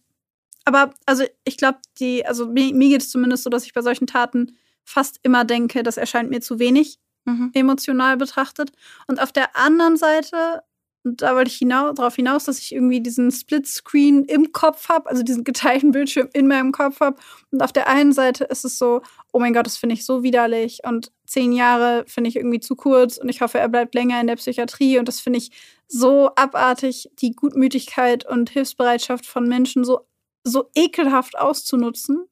[0.66, 3.82] Aber also ich glaube, die, also mir, mir geht es zumindest so, dass ich bei
[3.82, 7.52] solchen Taten fast immer denke, das erscheint mir zu wenig Mhm.
[7.54, 8.72] emotional betrachtet.
[9.08, 10.62] Und auf der anderen Seite,
[11.04, 15.22] da wollte ich hinau darauf hinaus, dass ich irgendwie diesen Splitscreen im Kopf habe, also
[15.22, 17.18] diesen geteilten Bildschirm in meinem Kopf habe.
[17.52, 20.24] Und auf der einen Seite ist es so, oh mein Gott, das finde ich so
[20.24, 20.80] widerlich.
[20.84, 23.18] Und zehn Jahre finde ich irgendwie zu kurz.
[23.18, 24.98] Und ich hoffe, er bleibt länger in der Psychiatrie.
[24.98, 25.52] Und das finde ich
[25.88, 30.08] so abartig, die Gutmütigkeit und Hilfsbereitschaft von Menschen so,
[30.44, 32.26] so ekelhaft auszunutzen.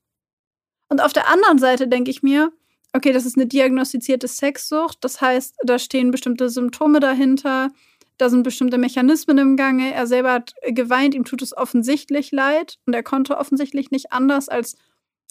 [0.90, 2.52] Und auf der anderen Seite denke ich mir,
[2.94, 4.98] okay, das ist eine diagnostizierte Sexsucht.
[5.02, 7.70] Das heißt, da stehen bestimmte Symptome dahinter,
[8.18, 9.94] da sind bestimmte Mechanismen im Gange.
[9.94, 14.50] Er selber hat geweint, ihm tut es offensichtlich leid und er konnte offensichtlich nicht anders
[14.50, 14.78] als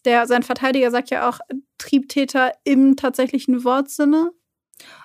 [0.04, 1.38] der, sein Verteidiger sagt ja auch
[1.78, 4.32] Triebtäter im tatsächlichen Wortsinne.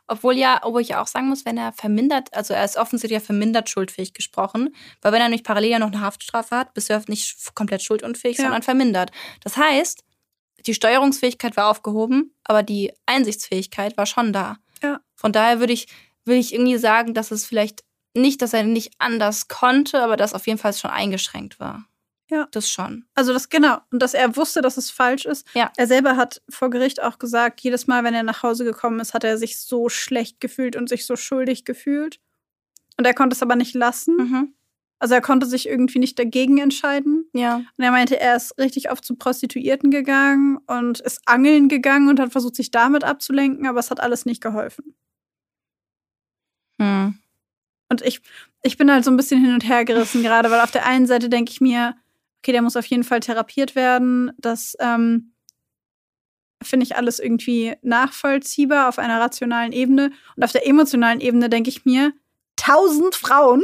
[0.08, 3.20] Obwohl ja, obwohl ich ja auch sagen muss, wenn er vermindert, also er ist offensichtlich
[3.22, 6.90] ja vermindert schuldfähig gesprochen, weil wenn er nicht parallel ja noch eine Haftstrafe hat, bist
[6.90, 8.46] du ja nicht komplett schuldunfähig, Ja.
[8.46, 9.12] sondern vermindert.
[9.44, 10.04] Das heißt,
[10.66, 14.58] die Steuerungsfähigkeit war aufgehoben, aber die Einsichtsfähigkeit war schon da.
[14.82, 15.00] Ja.
[15.16, 15.88] Von daher würde ich,
[16.26, 20.34] würde ich irgendwie sagen, dass es vielleicht nicht, dass er nicht anders konnte, aber dass
[20.34, 21.86] auf jeden Fall schon eingeschränkt war.
[22.30, 22.48] Ja.
[22.52, 23.06] Das schon.
[23.16, 23.78] Also das genau.
[23.92, 25.48] Und dass er wusste, dass es falsch ist.
[25.54, 25.72] Ja.
[25.78, 29.14] Er selber hat vor Gericht auch gesagt, jedes Mal, wenn er nach Hause gekommen ist,
[29.14, 32.20] hat er sich so schlecht gefühlt und sich so schuldig gefühlt.
[32.98, 34.18] Und er konnte es aber nicht lassen.
[34.18, 34.54] Mhm.
[35.00, 37.30] Also er konnte sich irgendwie nicht dagegen entscheiden.
[37.34, 37.58] Ja.
[37.58, 42.20] Und er meinte, er ist richtig oft zu Prostituierten gegangen und ist angeln gegangen und
[42.20, 44.96] hat versucht, sich damit abzulenken, aber es hat alles nicht geholfen.
[46.82, 47.20] Hm.
[47.90, 48.22] Und ich,
[48.64, 51.06] ich bin halt so ein bisschen hin und her gerissen gerade, weil auf der einen
[51.06, 51.96] Seite denke ich mir,
[52.42, 54.32] okay, der muss auf jeden Fall therapiert werden.
[54.38, 55.34] Das ähm,
[56.62, 60.12] finde ich alles irgendwie nachvollziehbar auf einer rationalen Ebene.
[60.36, 62.14] Und auf der emotionalen Ebene denke ich mir,
[62.56, 63.64] tausend Frauen,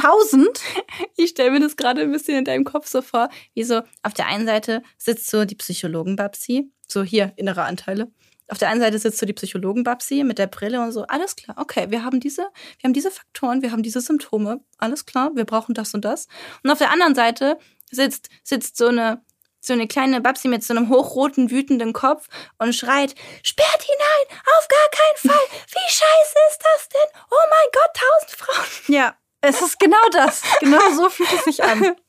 [0.00, 0.60] tausend,
[1.16, 4.14] Ich stelle mir das gerade ein bisschen in deinem Kopf so vor, wie so auf
[4.14, 8.10] der einen Seite sitzt so die Psychologen Babsi, so hier innere Anteile.
[8.48, 11.34] Auf der einen Seite sitzt so die Psychologen Babsi mit der Brille und so, alles
[11.34, 15.30] klar, okay, wir haben diese, wir haben diese Faktoren, wir haben diese Symptome, alles klar,
[15.34, 16.28] wir brauchen das und das.
[16.62, 17.58] Und auf der anderen Seite
[17.90, 19.22] sitzt sitzt so eine
[19.60, 24.68] so eine kleine Babsi mit so einem hochroten, wütenden Kopf und schreit, sperrt hinein, auf
[24.68, 27.20] gar keinen Fall, wie scheiße ist das denn?
[27.30, 28.94] Oh mein Gott, tausend Frauen.
[28.94, 30.42] ja, es ist genau das.
[30.60, 31.92] Genau so fühlt es sich an.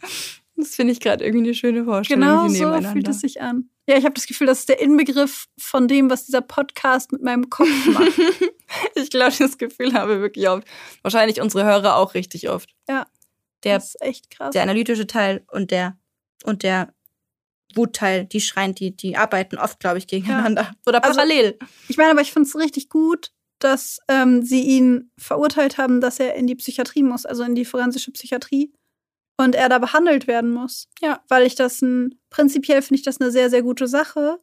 [0.57, 2.21] Das finde ich gerade irgendwie eine schöne Vorstellung.
[2.47, 3.69] Genau so fühlt es sich an.
[3.89, 7.21] Ja, ich habe das Gefühl, das ist der Inbegriff von dem, was dieser Podcast mit
[7.21, 8.13] meinem Kopf macht.
[8.95, 10.65] ich glaube, das Gefühl haben wir wirklich oft.
[11.01, 12.73] Wahrscheinlich unsere Hörer auch richtig oft.
[12.87, 13.05] Ja.
[13.65, 14.51] Der, das ist echt krass.
[14.51, 15.97] der analytische Teil und der
[16.45, 16.93] und der
[17.75, 20.71] Wutteil, die schreien, die, die arbeiten oft, glaube ich, gegeneinander.
[20.87, 21.59] Oder Also- parallel.
[21.89, 26.19] Ich meine, aber ich finde es richtig gut, dass ähm, sie ihn verurteilt haben, dass
[26.19, 28.71] er in die Psychiatrie muss, also in die forensische Psychiatrie.
[29.37, 30.87] Und er da behandelt werden muss.
[31.01, 31.21] Ja.
[31.27, 34.39] Weil ich das ein, prinzipiell finde ich das eine sehr, sehr gute Sache.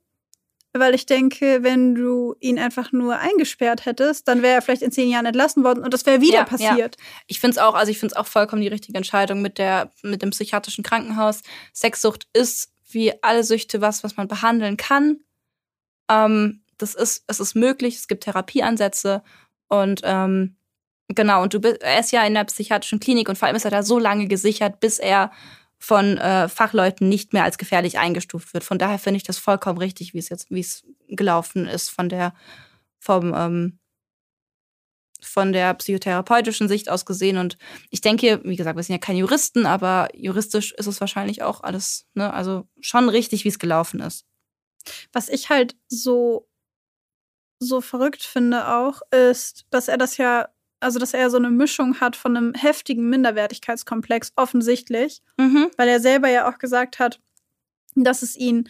[0.75, 4.92] Weil ich denke, wenn du ihn einfach nur eingesperrt hättest, dann wäre er vielleicht in
[4.92, 6.96] zehn Jahren entlassen worden und das wäre wieder Ja, passiert.
[7.27, 9.90] ich finde es auch, also ich finde es auch vollkommen die richtige Entscheidung mit der,
[10.03, 11.42] mit dem psychiatrischen Krankenhaus.
[11.75, 15.20] Sexsucht ist wie alle Süchte was, was man behandeln kann.
[16.11, 19.23] Ähm, das ist, es ist möglich, es gibt Therapieansätze
[19.68, 20.57] und ähm,
[21.09, 23.64] genau, und du bist, er ist ja in der psychiatrischen Klinik und vor allem ist
[23.64, 25.31] er da so lange gesichert, bis er
[25.79, 28.62] von äh, Fachleuten nicht mehr als gefährlich eingestuft wird.
[28.62, 32.09] Von daher finde ich das vollkommen richtig, wie es jetzt, wie es gelaufen ist von
[32.09, 32.35] der,
[33.01, 33.79] vom, ähm,
[35.21, 37.37] von der psychotherapeutischen Sicht aus gesehen.
[37.37, 37.59] Und
[37.90, 41.62] ich denke, wie gesagt, wir sind ja keine Juristen, aber juristisch ist es wahrscheinlich auch
[41.62, 44.25] alles, ne, also schon richtig, wie es gelaufen ist.
[45.12, 46.49] Was ich halt so,
[47.62, 50.48] so verrückt finde auch, ist, dass er das ja,
[50.81, 55.70] also dass er so eine Mischung hat von einem heftigen Minderwertigkeitskomplex, offensichtlich, Mhm.
[55.77, 57.20] weil er selber ja auch gesagt hat,
[57.94, 58.68] dass es ihn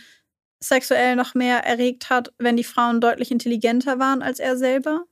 [0.61, 5.05] sexuell noch mehr erregt hat, wenn die Frauen deutlich intelligenter waren als er selber.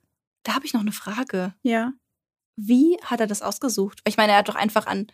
[0.44, 1.54] Da habe ich noch eine Frage.
[1.62, 1.92] Ja.
[2.56, 4.00] Wie hat er das ausgesucht?
[4.06, 5.06] Ich meine, er hat doch einfach an,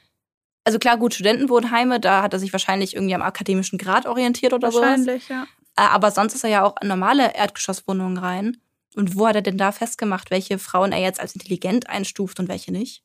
[0.64, 4.72] also klar, gut, Studentenwohnheime, da hat er sich wahrscheinlich irgendwie am akademischen Grad orientiert oder
[4.72, 4.84] sowas.
[4.84, 5.46] Wahrscheinlich, ja.
[5.76, 8.56] Äh, Aber sonst ist er ja auch an normale Erdgeschosswohnungen rein.
[8.94, 12.48] Und wo hat er denn da festgemacht, welche Frauen er jetzt als intelligent einstuft und
[12.48, 13.02] welche nicht?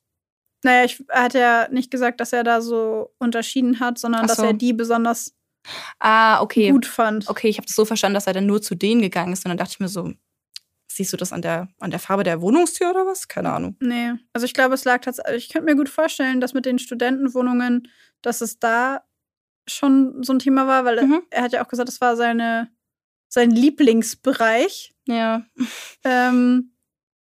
[0.63, 4.27] Naja, ich, er hat ja nicht gesagt, dass er da so unterschieden hat, sondern Ach
[4.27, 4.43] dass so.
[4.43, 5.34] er die besonders
[5.99, 6.71] Ah, okay.
[6.71, 7.27] gut fand.
[7.29, 9.45] Okay, ich habe das so verstanden, dass er dann nur zu denen gegangen ist.
[9.45, 10.12] Und dann dachte ich mir so,
[10.88, 13.27] siehst du das an der, an der Farbe der Wohnungstür oder was?
[13.27, 13.75] Keine Ahnung.
[13.79, 15.45] Nee, also ich glaube, es lag tatsächlich.
[15.47, 17.88] Ich könnte mir gut vorstellen, dass mit den Studentenwohnungen,
[18.21, 19.03] dass es da
[19.73, 21.23] schon so ein Thema war, weil Mhm.
[21.29, 22.69] er hat ja auch gesagt, das war seine,
[23.27, 24.93] sein Lieblingsbereich.
[25.07, 25.45] Ja.
[26.03, 26.73] Ähm,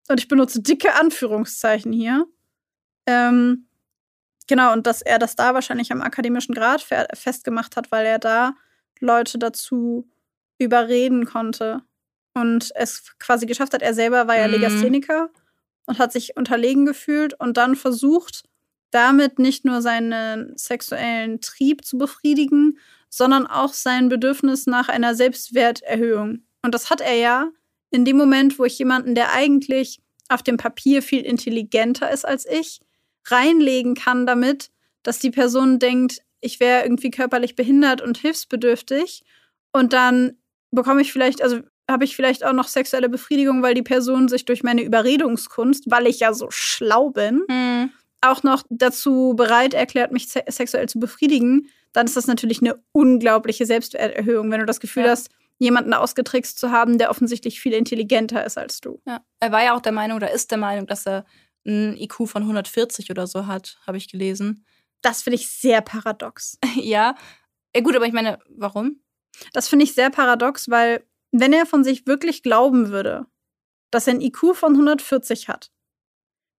[0.08, 2.26] und ich benutze dicke Anführungszeichen hier.
[3.06, 3.68] Ähm,
[4.48, 8.18] genau, und dass er das da wahrscheinlich am akademischen Grad fe festgemacht hat, weil er
[8.18, 8.54] da
[9.00, 10.08] Leute dazu
[10.58, 11.82] überreden konnte
[12.34, 13.82] und es quasi geschafft hat.
[13.82, 14.54] Er selber war ja Mhm.
[14.54, 15.30] Legastheniker
[15.86, 18.44] und hat sich unterlegen gefühlt und dann versucht,
[18.90, 26.44] damit nicht nur seinen sexuellen Trieb zu befriedigen, sondern auch sein Bedürfnis nach einer Selbstwerterhöhung.
[26.62, 27.50] Und das hat er ja
[27.90, 32.46] in dem Moment, wo ich jemanden, der eigentlich auf dem Papier viel intelligenter ist als
[32.46, 32.80] ich,
[33.26, 34.70] reinlegen kann damit,
[35.02, 39.24] dass die Person denkt, ich wäre irgendwie körperlich behindert und hilfsbedürftig.
[39.72, 40.38] Und dann
[40.70, 44.44] bekomme ich vielleicht, also habe ich vielleicht auch noch sexuelle Befriedigung, weil die Person sich
[44.44, 47.90] durch meine Überredungskunst, weil ich ja so schlau bin, Hm.
[48.20, 52.82] Auch noch dazu bereit erklärt, mich se sexuell zu befriedigen, dann ist das natürlich eine
[52.92, 55.10] unglaubliche Selbstwerterhöhung, wenn du das Gefühl Ja.
[55.10, 59.00] hast, jemanden ausgetrickst zu haben, der offensichtlich viel intelligenter ist als du.
[59.06, 59.20] Ja.
[59.40, 61.24] Er war ja auch der Meinung oder ist der Meinung, dass er
[61.66, 64.64] ein IQ von 140 oder so hat, habe ich gelesen.
[65.02, 66.58] Das finde ich sehr paradox.
[66.76, 67.14] ja.
[67.74, 69.00] Ja, gut, aber ich meine, warum?
[69.52, 73.26] Das finde ich sehr paradox, weil wenn er von sich wirklich glauben würde,
[73.90, 75.70] dass er ein IQ von 140 hat,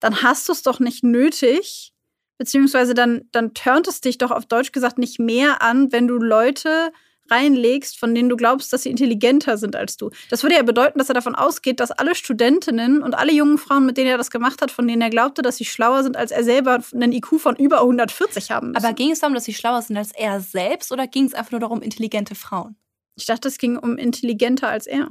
[0.02, 1.94] dann hast du es doch nicht nötig,
[2.38, 6.16] beziehungsweise dann, dann turnt es dich doch auf Deutsch gesagt nicht mehr an, wenn du
[6.16, 6.92] Leute
[7.30, 10.10] reinlegst, von denen du glaubst, dass sie intelligenter sind als du.
[10.30, 13.86] Das würde ja bedeuten, dass er davon ausgeht, dass alle Studentinnen und alle jungen Frauen,
[13.86, 16.32] mit denen er das gemacht hat, von denen er glaubte, dass sie schlauer sind als
[16.32, 18.84] er selber, einen IQ von über 140 haben müssen.
[18.84, 21.52] Aber ging es darum, dass sie schlauer sind als er selbst oder ging es einfach
[21.52, 22.76] nur darum, intelligente Frauen?
[23.16, 25.10] ich dachte, es ging um intelligenter als er.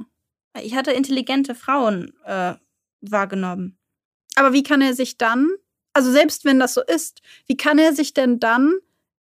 [0.61, 2.55] Ich hatte intelligente Frauen äh,
[3.01, 3.77] wahrgenommen.
[4.41, 5.51] Aber wie kann er sich dann,
[5.93, 8.73] also selbst wenn das so ist, wie kann er sich denn dann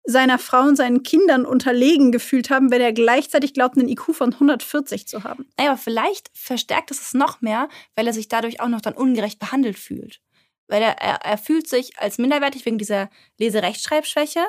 [0.04, 4.32] seiner Frau und seinen Kindern unterlegen gefühlt haben, wenn er gleichzeitig glaubt, einen IQ von
[4.32, 5.44] 140 zu haben?
[5.58, 8.94] Naja, aber vielleicht verstärkt es es noch mehr, weil er sich dadurch auch noch dann
[8.94, 10.22] ungerecht behandelt fühlt.
[10.68, 14.40] Weil er, er, er fühlt sich als minderwertig wegen dieser Leserechtschreibschwäche,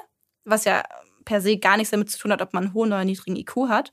[0.45, 0.83] was ja
[1.25, 3.67] per se gar nichts damit zu tun hat, ob man einen hohen oder niedrigen IQ
[3.67, 3.91] hat.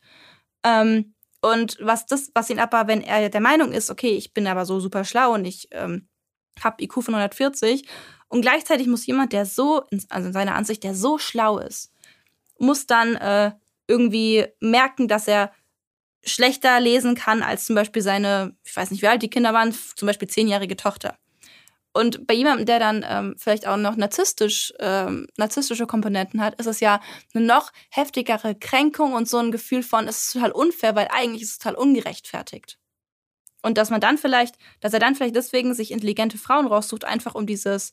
[0.65, 4.47] Ähm, und was das, was ihn aber, wenn er der Meinung ist, okay, ich bin
[4.47, 6.09] aber so super schlau und ich ähm,
[6.65, 7.87] habe IQ von 140
[8.29, 11.93] und gleichzeitig muss jemand, der so, also in seiner Ansicht, der so schlau ist,
[12.59, 13.53] muss dann äh,
[13.87, 15.53] irgendwie merken, dass er
[16.25, 19.73] schlechter lesen kann als zum Beispiel seine, ich weiß nicht, wie alt die Kinder waren,
[19.73, 21.17] zum Beispiel zehnjährige Tochter.
[21.95, 26.67] Und bei jemandem, der dann ähm, vielleicht auch noch narzisstisch, ähm, narzisstische Komponenten hat, ist
[26.67, 27.01] es ja
[27.35, 31.43] eine noch heftigere Kränkung und so ein Gefühl von, es ist total unfair, weil eigentlich
[31.43, 32.79] ist es total ungerechtfertigt.
[33.69, 37.35] Und dass man dann vielleicht, dass er dann vielleicht deswegen sich intelligente Frauen raussucht, einfach
[37.35, 37.93] um dieses,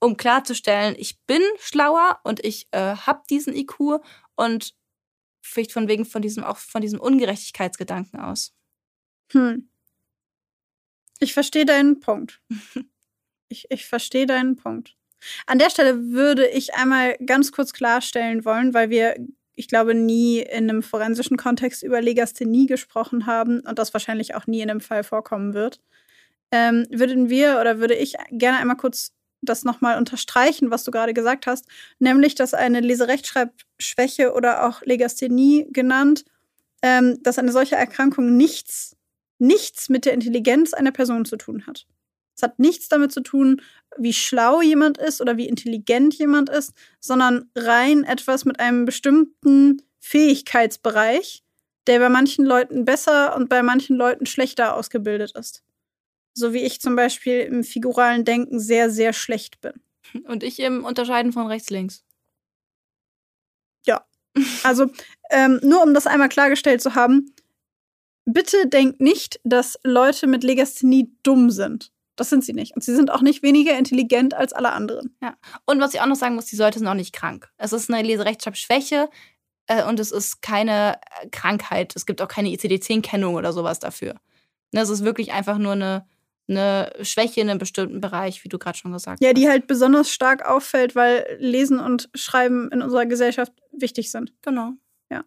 [0.00, 4.02] um klarzustellen, ich bin schlauer und ich äh, habe diesen IQ
[4.36, 4.74] und
[5.40, 8.52] vielleicht von wegen von diesem auch von diesem Ungerechtigkeitsgedanken aus.
[9.32, 9.70] Hm.
[11.20, 12.42] Ich verstehe deinen Punkt.
[13.48, 14.94] ich, ich verstehe deinen Punkt.
[15.46, 19.16] An der Stelle würde ich einmal ganz kurz klarstellen wollen, weil wir,
[19.58, 24.46] ich glaube, nie in einem forensischen Kontext über Legasthenie gesprochen haben und das wahrscheinlich auch
[24.46, 25.80] nie in einem Fall vorkommen wird.
[26.52, 31.14] Ähm, würden wir oder würde ich gerne einmal kurz das nochmal unterstreichen, was du gerade
[31.14, 31.66] gesagt hast,
[31.98, 36.24] nämlich, dass eine Leserechtschreibschwäche oder auch Legasthenie genannt,
[36.82, 38.96] ähm, dass eine solche Erkrankung nichts,
[39.38, 41.86] nichts mit der Intelligenz einer Person zu tun hat.
[42.38, 43.60] Es hat nichts damit zu tun,
[43.96, 49.82] wie schlau jemand ist oder wie intelligent jemand ist, sondern rein etwas mit einem bestimmten
[49.98, 51.42] Fähigkeitsbereich,
[51.88, 55.64] der bei manchen Leuten besser und bei manchen Leuten schlechter ausgebildet ist.
[56.32, 59.72] So wie ich zum Beispiel im figuralen Denken sehr, sehr schlecht bin.
[60.24, 62.04] Und ich im Unterscheiden von rechts-links.
[63.84, 64.06] Ja.
[64.62, 64.92] Also,
[65.30, 67.34] ähm, nur um das einmal klargestellt zu haben,
[68.26, 71.90] bitte denkt nicht, dass Leute mit Legasthenie dumm sind.
[72.18, 72.74] Das sind sie nicht.
[72.74, 75.16] Und sie sind auch nicht weniger intelligent als alle anderen.
[75.22, 75.36] Ja.
[75.66, 77.48] Und was ich auch noch sagen muss, die Leute sind auch nicht krank.
[77.58, 79.08] Es ist eine Leserechtschreibschwäche
[79.68, 81.94] äh, und es ist keine äh, Krankheit.
[81.94, 84.16] Es gibt auch keine ICD-10-Kennung oder sowas dafür.
[84.72, 86.06] Ne, es ist wirklich einfach nur eine,
[86.48, 89.36] eine Schwäche in einem bestimmten Bereich, wie du gerade schon gesagt ja, hast.
[89.36, 94.34] Ja, die halt besonders stark auffällt, weil Lesen und Schreiben in unserer Gesellschaft wichtig sind.
[94.42, 94.72] Genau.
[95.08, 95.22] Ja.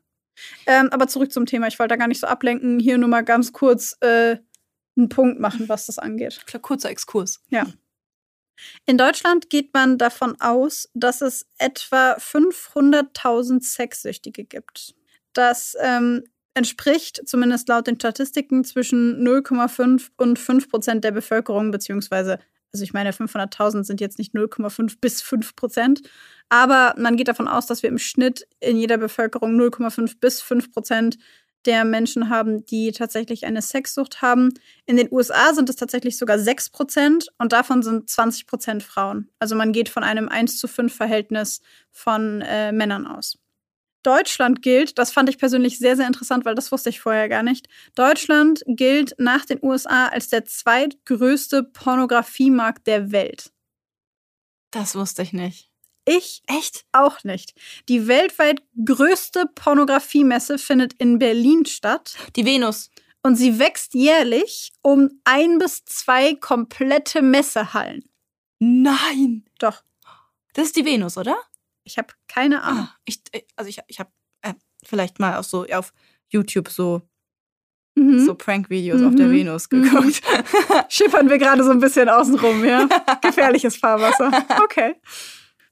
[0.65, 1.67] Ähm, aber zurück zum Thema.
[1.67, 2.81] Ich wollte da gar nicht so ablenken.
[2.81, 3.95] Hier nur mal ganz kurz.
[4.01, 4.39] Äh,
[4.97, 6.45] einen Punkt machen, was das angeht.
[6.45, 7.41] Klar, kurzer Exkurs.
[7.49, 7.65] Ja.
[8.85, 14.93] In Deutschland geht man davon aus, dass es etwa 500.000 Sexsüchtige gibt.
[15.33, 16.23] Das ähm,
[16.53, 22.39] entspricht, zumindest laut den Statistiken, zwischen 0,5 und 5 Prozent der Bevölkerung, beziehungsweise,
[22.73, 26.01] also ich meine, 500.000 sind jetzt nicht 0,5 bis 5 Prozent,
[26.49, 30.71] aber man geht davon aus, dass wir im Schnitt in jeder Bevölkerung 0,5 bis 5
[30.71, 31.17] Prozent
[31.65, 34.53] der Menschen haben, die tatsächlich eine Sexsucht haben.
[34.85, 39.29] In den USA sind es tatsächlich sogar 6 Prozent und davon sind 20 Prozent Frauen.
[39.39, 43.37] Also man geht von einem 1 zu 5 Verhältnis von äh, Männern aus.
[44.03, 47.43] Deutschland gilt, das fand ich persönlich sehr, sehr interessant, weil das wusste ich vorher gar
[47.43, 47.67] nicht.
[47.95, 53.51] Deutschland gilt nach den USA als der zweitgrößte Pornografiemarkt der Welt.
[54.71, 55.70] Das wusste ich nicht.
[56.05, 57.53] Ich echt auch nicht.
[57.87, 62.15] Die weltweit größte Pornografiemesse findet in Berlin statt.
[62.35, 62.89] Die Venus.
[63.23, 68.03] Und sie wächst jährlich um ein bis zwei komplette Messehallen.
[68.59, 69.45] Nein.
[69.59, 69.83] Doch.
[70.53, 71.37] Das ist die Venus, oder?
[71.83, 72.87] Ich habe keine Ahnung.
[72.91, 74.09] Ah, ich, äh, also ich, ich habe
[74.41, 75.93] äh, vielleicht mal auch so auf
[76.29, 77.01] YouTube so
[77.95, 78.25] Mhm.
[78.25, 79.31] so Prank-Videos auf der Mhm.
[79.33, 80.21] Venus geguckt.
[80.87, 82.85] Schippern wir gerade so ein bisschen außenrum, ja?
[83.21, 84.31] Gefährliches Fahrwasser.
[84.63, 84.95] Okay.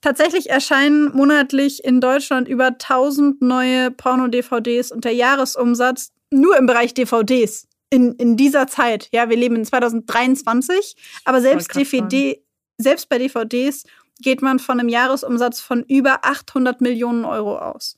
[0.01, 6.93] Tatsächlich erscheinen monatlich in Deutschland über 1000 neue Porno-DVDs und der Jahresumsatz nur im Bereich
[6.93, 9.09] DVDs in, in dieser Zeit.
[9.11, 10.95] Ja, wir leben in 2023,
[11.25, 12.41] aber selbst DVD,
[12.77, 13.83] selbst bei DVDs
[14.21, 17.97] geht man von einem Jahresumsatz von über 800 Millionen Euro aus.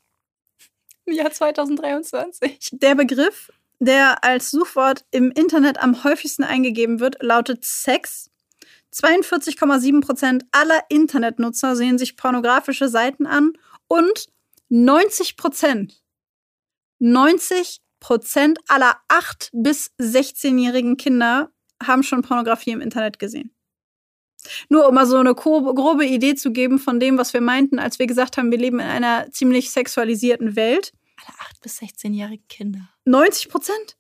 [1.05, 2.69] Im Jahr 2023.
[2.73, 8.30] Der Begriff, der als Suchwort im Internet am häufigsten eingegeben wird, lautet Sex.
[8.93, 13.53] 42,7 Prozent aller Internetnutzer sehen sich pornografische Seiten an
[13.87, 14.27] und
[14.69, 16.03] 90 Prozent,
[16.99, 23.55] 90 Prozent aller 8- bis 16-jährigen Kinder haben schon Pornografie im Internet gesehen.
[24.69, 27.99] Nur um mal so eine grobe Idee zu geben von dem, was wir meinten, als
[27.99, 30.93] wir gesagt haben, wir leben in einer ziemlich sexualisierten Welt.
[31.17, 32.89] Alle 8- bis 16-jährigen Kinder.
[33.05, 33.97] 90 Prozent?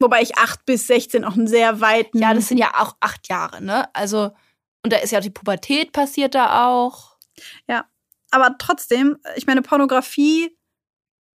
[0.00, 2.18] Wobei ich 8 bis 16 auch einen sehr weiten.
[2.18, 3.88] Ja, das sind ja auch acht Jahre, ne?
[3.94, 4.32] Also,
[4.82, 7.16] und da ist ja die Pubertät passiert da auch.
[7.68, 7.86] Ja,
[8.30, 10.56] aber trotzdem, ich meine, Pornografie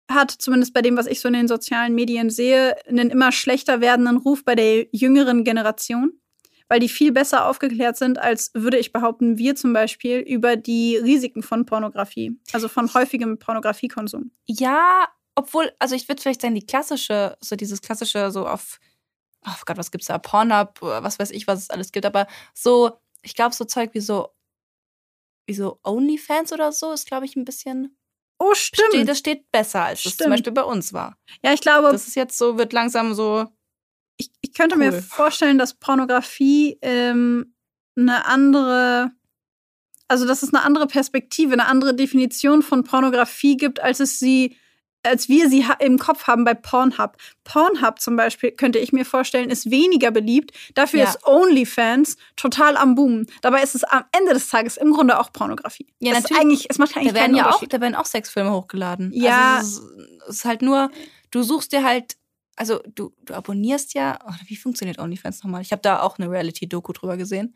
[0.09, 3.81] hat zumindest bei dem, was ich so in den sozialen Medien sehe, einen immer schlechter
[3.81, 6.13] werdenden Ruf bei der jüngeren Generation,
[6.67, 10.97] weil die viel besser aufgeklärt sind, als würde ich behaupten, wir zum Beispiel über die
[10.97, 14.31] Risiken von Pornografie, also von häufigem Pornografiekonsum.
[14.45, 18.79] Ja, obwohl, also ich würde vielleicht sagen, die klassische, so dieses klassische, so auf,
[19.45, 20.17] oh Gott, was gibt's da?
[20.17, 23.99] Pornhub, was weiß ich, was es alles gibt, aber so, ich glaube, so Zeug wie
[23.99, 24.29] so,
[25.47, 27.97] wie so OnlyFans oder so ist, glaube ich, ein bisschen.
[28.39, 28.89] Oh, stimmt.
[28.89, 31.17] Steht, das steht besser, als es zum Beispiel bei uns war.
[31.43, 31.91] Ja, ich glaube.
[31.91, 33.47] Das ist jetzt so, wird langsam so.
[34.17, 34.79] Ich, ich könnte Cool.
[34.79, 37.55] mir vorstellen, dass Pornografie ähm,
[37.95, 39.11] eine andere,
[40.07, 44.57] also dass es eine andere Perspektive, eine andere Definition von Pornografie gibt, als es sie,
[45.05, 47.17] als wir sie im Kopf haben bei Pornhub.
[47.43, 50.51] Pornhub zum Beispiel, könnte ich mir vorstellen, ist weniger beliebt.
[50.73, 51.09] Dafür Ja.
[51.09, 53.25] ist OnlyFans total am Boom.
[53.41, 55.87] Dabei ist es am Ende des Tages im Grunde auch Pornografie.
[55.99, 56.41] Ja, ist natürlich.
[56.41, 59.11] eigentlich, es macht eigentlich Da werden ja auch, da werden auch Sexfilme hochgeladen.
[59.13, 59.57] Ja.
[59.57, 60.91] Also es, ist, es ist halt nur,
[61.31, 62.17] du suchst dir halt,
[62.55, 65.61] also du, du abonnierst ja, oh, wie funktioniert OnlyFans nochmal?
[65.61, 67.55] Ich habe da auch eine Reality-Doku drüber gesehen.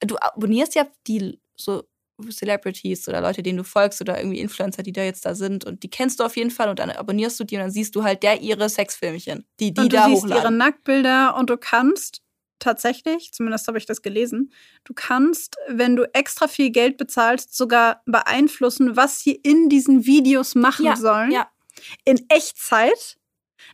[0.00, 1.84] Du abonnierst ja die so
[2.30, 5.82] Celebrities oder Leute, denen du folgst oder irgendwie Influencer, die da jetzt da sind und
[5.82, 8.02] die kennst du auf jeden Fall und dann abonnierst du die und dann siehst du
[8.02, 10.50] halt der ihre Sexfilmchen, die die und du da siehst ihre.
[10.50, 12.22] Nacktbilder und du kannst
[12.58, 14.52] tatsächlich, zumindest habe ich das gelesen,
[14.84, 20.54] du kannst, wenn du extra viel Geld bezahlst, sogar beeinflussen, was sie in diesen Videos
[20.56, 21.30] machen Ja, sollen.
[21.30, 21.48] ja.
[22.04, 23.16] In Echtzeit.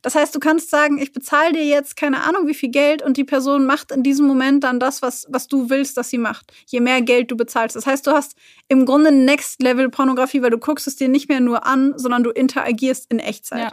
[0.02, 3.16] Das heißt, du kannst sagen, ich bezahle dir jetzt keine Ahnung wie viel Geld und
[3.16, 6.52] die Person macht in diesem Moment dann das, was, was du willst, dass sie macht.
[6.66, 7.76] Je mehr Geld du bezahlst.
[7.76, 8.36] Das heißt, du hast
[8.68, 12.22] im Grunde Next Level Pornografie, weil du guckst es dir nicht mehr nur an, sondern
[12.22, 13.72] du interagierst in Echtzeit.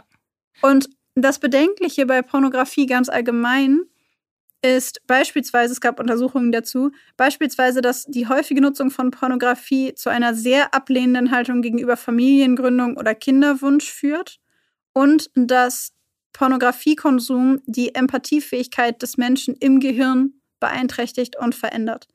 [0.68, 3.82] Und das Bedenkliche bei Pornografie ganz allgemein
[4.62, 10.34] ist beispielsweise, es gab Untersuchungen dazu, beispielsweise, dass die häufige Nutzung von Pornografie zu einer
[10.34, 14.38] sehr ablehnenden Haltung gegenüber Familiengründung oder Kinderwunsch führt
[14.92, 15.92] und dass
[16.32, 22.08] Pornografiekonsum die Empathiefähigkeit des Menschen im Gehirn beeinträchtigt und verändert.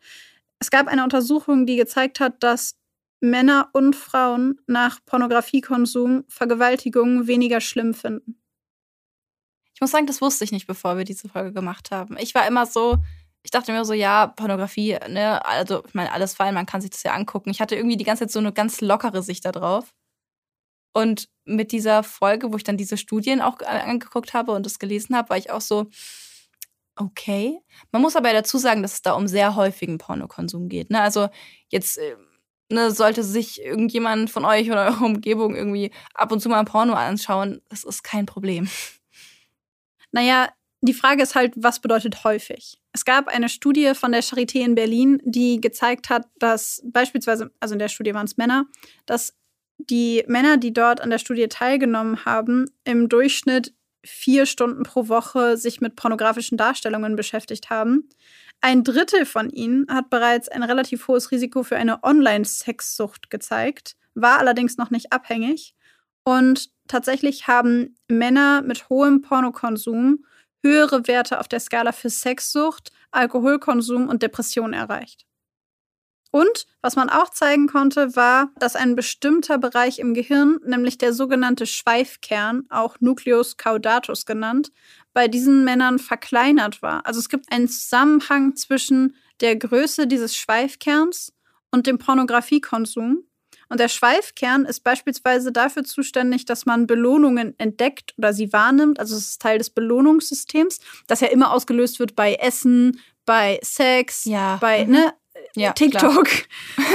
[0.60, 2.76] Es gab eine Untersuchung, die gezeigt hat, dass
[3.20, 8.40] Männer und Frauen nach Pornografiekonsum Vergewaltigungen weniger schlimm finden.
[9.74, 12.18] Ich muss sagen, das wusste ich nicht, bevor wir diese Folge gemacht haben.
[12.20, 12.98] Ich war immer so,
[13.44, 16.90] ich dachte mir so, ja, Pornografie, ne, also ich meine, alles fein, man kann sich
[16.90, 17.50] das ja angucken.
[17.50, 19.94] Ich hatte irgendwie die ganze Zeit so eine ganz lockere Sicht da drauf.
[20.98, 25.16] Und mit dieser Folge, wo ich dann diese Studien auch angeguckt habe und das gelesen
[25.16, 25.92] habe, war ich auch so,
[26.96, 27.60] okay.
[27.92, 30.90] Man muss aber dazu sagen, dass es da um sehr häufigen Pornokonsum geht.
[30.90, 31.00] Ne?
[31.00, 31.30] Also
[31.70, 32.16] jetzt äh,
[32.72, 36.66] ne, sollte sich irgendjemand von euch oder eurer Umgebung irgendwie ab und zu mal ein
[36.66, 38.68] Porno anschauen, das ist kein Problem.
[40.12, 40.50] Naja,
[40.82, 42.80] die Frage ist halt, was bedeutet häufig?
[42.92, 47.74] Es gab eine Studie von der Charité in Berlin, die gezeigt hat, dass beispielsweise, also
[47.76, 48.66] in der Studie waren es Männer,
[49.06, 49.37] dass
[49.78, 53.74] die Männer, die dort an der Studie teilgenommen haben, im Durchschnitt
[54.04, 58.10] vier Stunden pro Woche sich mit pornografischen Darstellungen beschäftigt haben.
[58.62, 64.40] Ein Drittel von ihnen hat bereits ein relativ hohes Risiko für eine Online-Sexsucht gezeigt, war
[64.40, 65.76] allerdings noch nicht abhängig.
[66.24, 70.26] Und tatsächlich haben Männer mit hohem Pornokonsum
[70.64, 75.27] höhere Werte auf der Skala für Sexsucht, Alkoholkonsum und Depression erreicht.
[76.38, 81.12] Und was man auch zeigen konnte, war, dass ein bestimmter Bereich im Gehirn, nämlich der
[81.12, 84.70] sogenannte Schweifkern, auch Nucleus caudatus genannt,
[85.14, 87.04] bei diesen Männern verkleinert war.
[87.08, 91.34] Also es gibt einen Zusammenhang zwischen der Größe dieses Schweifkerns
[91.72, 93.24] und dem Pornografiekonsum.
[93.70, 99.00] Und der Schweifkern ist beispielsweise dafür zuständig, dass man Belohnungen entdeckt oder sie wahrnimmt.
[99.00, 104.26] Also es ist Teil des Belohnungssystems, das ja immer ausgelöst wird bei Essen, bei Sex,
[104.26, 104.58] Ja.
[104.62, 104.92] bei Mhm.
[104.92, 105.14] ne,
[105.56, 106.28] Ja, TikTok.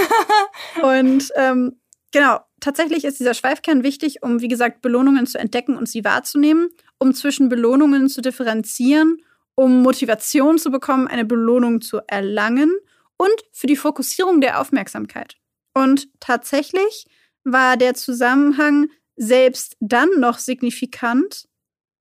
[0.82, 1.80] und ähm,
[2.12, 6.68] genau, tatsächlich ist dieser Schweifkern wichtig, um, wie gesagt, Belohnungen zu entdecken und sie wahrzunehmen,
[6.98, 9.18] um zwischen Belohnungen zu differenzieren,
[9.54, 12.72] um Motivation zu bekommen, eine Belohnung zu erlangen
[13.16, 15.36] und für die Fokussierung der Aufmerksamkeit.
[15.74, 17.06] Und tatsächlich
[17.44, 21.48] war der Zusammenhang selbst dann noch signifikant,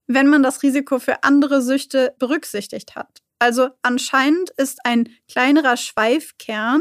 [0.07, 3.21] wenn man das Risiko für andere Süchte berücksichtigt hat.
[3.41, 6.79] Also anscheinend ist ein kleinerer Schweifkern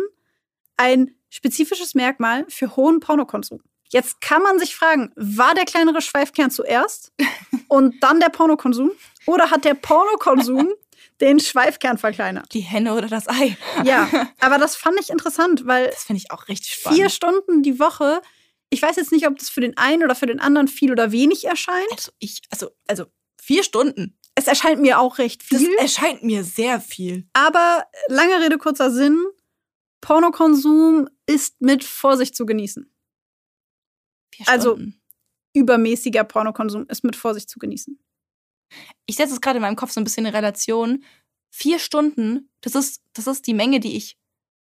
[0.77, 3.63] ein spezifisches Merkmal für hohen Pornokonsum.
[3.89, 7.13] Jetzt kann man sich fragen, war der kleinere Schweifkern zuerst
[7.69, 8.91] und dann der Pornokonsum?
[9.25, 10.69] Oder hat der Pornokonsum
[11.23, 12.53] den Schweifkern verkleinert?
[12.53, 13.57] Die Henne oder das Ei.
[13.85, 16.99] Ja, aber das fand ich interessant, weil Das finde ich auch richtig spannend.
[16.99, 18.21] vier Stunden die Woche,
[18.69, 21.11] ich weiß jetzt nicht, ob das für den einen oder für den anderen viel oder
[21.11, 21.91] wenig erscheint.
[21.91, 23.07] Also ich, also, also
[23.41, 24.20] vier Stunden.
[24.35, 25.59] Es erscheint mir auch recht viel.
[25.59, 27.29] Das erscheint mir sehr viel.
[27.33, 29.19] Aber lange Rede, kurzer Sinn.
[30.01, 32.91] Pornokonsum ist mit Vorsicht zu genießen.
[34.47, 34.79] Also
[35.55, 37.99] übermäßiger Pornokonsum ist mit Vorsicht zu genießen.
[39.07, 41.05] Ich setze es gerade in meinem Kopf so ein bisschen in Relation.
[41.51, 44.17] Vier Stunden, das ist, das ist die Menge, die ich,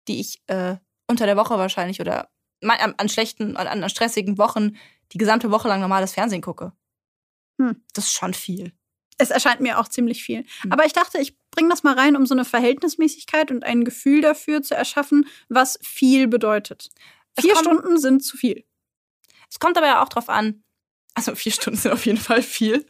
[0.08, 0.76] die ich äh,
[1.08, 2.30] unter der Woche wahrscheinlich oder
[2.62, 4.76] an, an schlechten, an, an stressigen Wochen
[5.12, 6.72] die gesamte Woche lang normales Fernsehen gucke.
[7.60, 7.82] Hm.
[7.92, 8.72] Das ist schon viel.
[9.18, 10.44] Es erscheint mir auch ziemlich viel.
[10.62, 10.72] Hm.
[10.72, 14.20] Aber ich dachte, ich bringe das mal rein, um so eine Verhältnismäßigkeit und ein Gefühl
[14.20, 16.90] dafür zu erschaffen, was viel bedeutet.
[17.38, 18.64] Vier kommt, Stunden sind zu viel.
[19.50, 20.62] Es kommt aber ja auch drauf an,
[21.14, 22.86] also vier Stunden sind auf jeden Fall viel,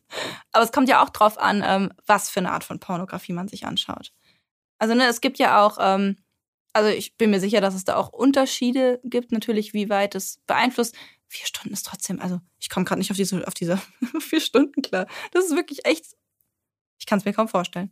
[0.53, 3.49] aber es kommt ja auch drauf an, ähm, was für eine Art von Pornografie man
[3.49, 4.13] sich anschaut.
[4.79, 6.17] Also ne, es gibt ja auch, ähm,
[6.73, 10.41] also ich bin mir sicher, dass es da auch Unterschiede gibt, natürlich, wie weit es
[10.47, 10.97] beeinflusst
[11.29, 13.81] vier Stunden ist trotzdem, also ich komme gerade nicht auf diese, auf diese
[14.21, 15.07] vier Stunden klar.
[15.33, 16.05] Das ist wirklich echt,
[16.99, 17.91] ich kann es mir kaum vorstellen.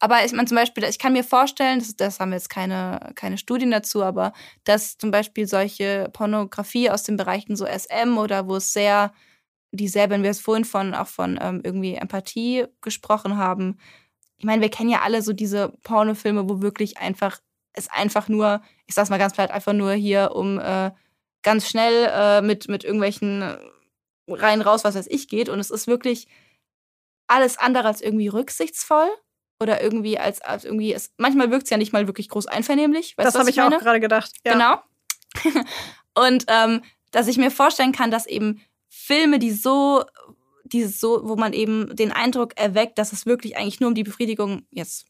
[0.00, 3.38] Aber ich meine zum Beispiel, ich kann mir vorstellen, das, das haben jetzt keine, keine
[3.38, 4.32] Studien dazu, aber
[4.64, 9.12] dass zum Beispiel solche Pornografie aus den Bereichen so SM oder wo es sehr,
[9.72, 13.78] die sehr, wenn wir es vorhin von, auch von ähm, irgendwie Empathie gesprochen haben,
[14.36, 17.38] ich meine, wir kennen ja alle so diese Pornofilme, wo wirklich einfach,
[17.72, 20.90] es einfach nur, ich sag's mal ganz platt, einfach nur hier um äh,
[21.44, 23.56] ganz schnell äh, mit, mit irgendwelchen
[24.26, 25.48] rein raus, was weiß ich, geht.
[25.48, 26.26] Und es ist wirklich
[27.28, 29.08] alles andere als irgendwie rücksichtsvoll
[29.60, 33.16] oder irgendwie als, als irgendwie, es, manchmal wirkt es ja nicht mal wirklich groß einvernehmlich.
[33.16, 34.32] Weißt das habe ich, ich auch gerade gedacht.
[34.44, 34.52] Ja.
[34.52, 35.62] Genau.
[36.14, 36.82] und ähm,
[37.12, 40.04] dass ich mir vorstellen kann, dass eben Filme, die so,
[40.64, 44.04] die so, wo man eben den Eindruck erweckt, dass es wirklich eigentlich nur um die
[44.04, 45.06] Befriedigung jetzt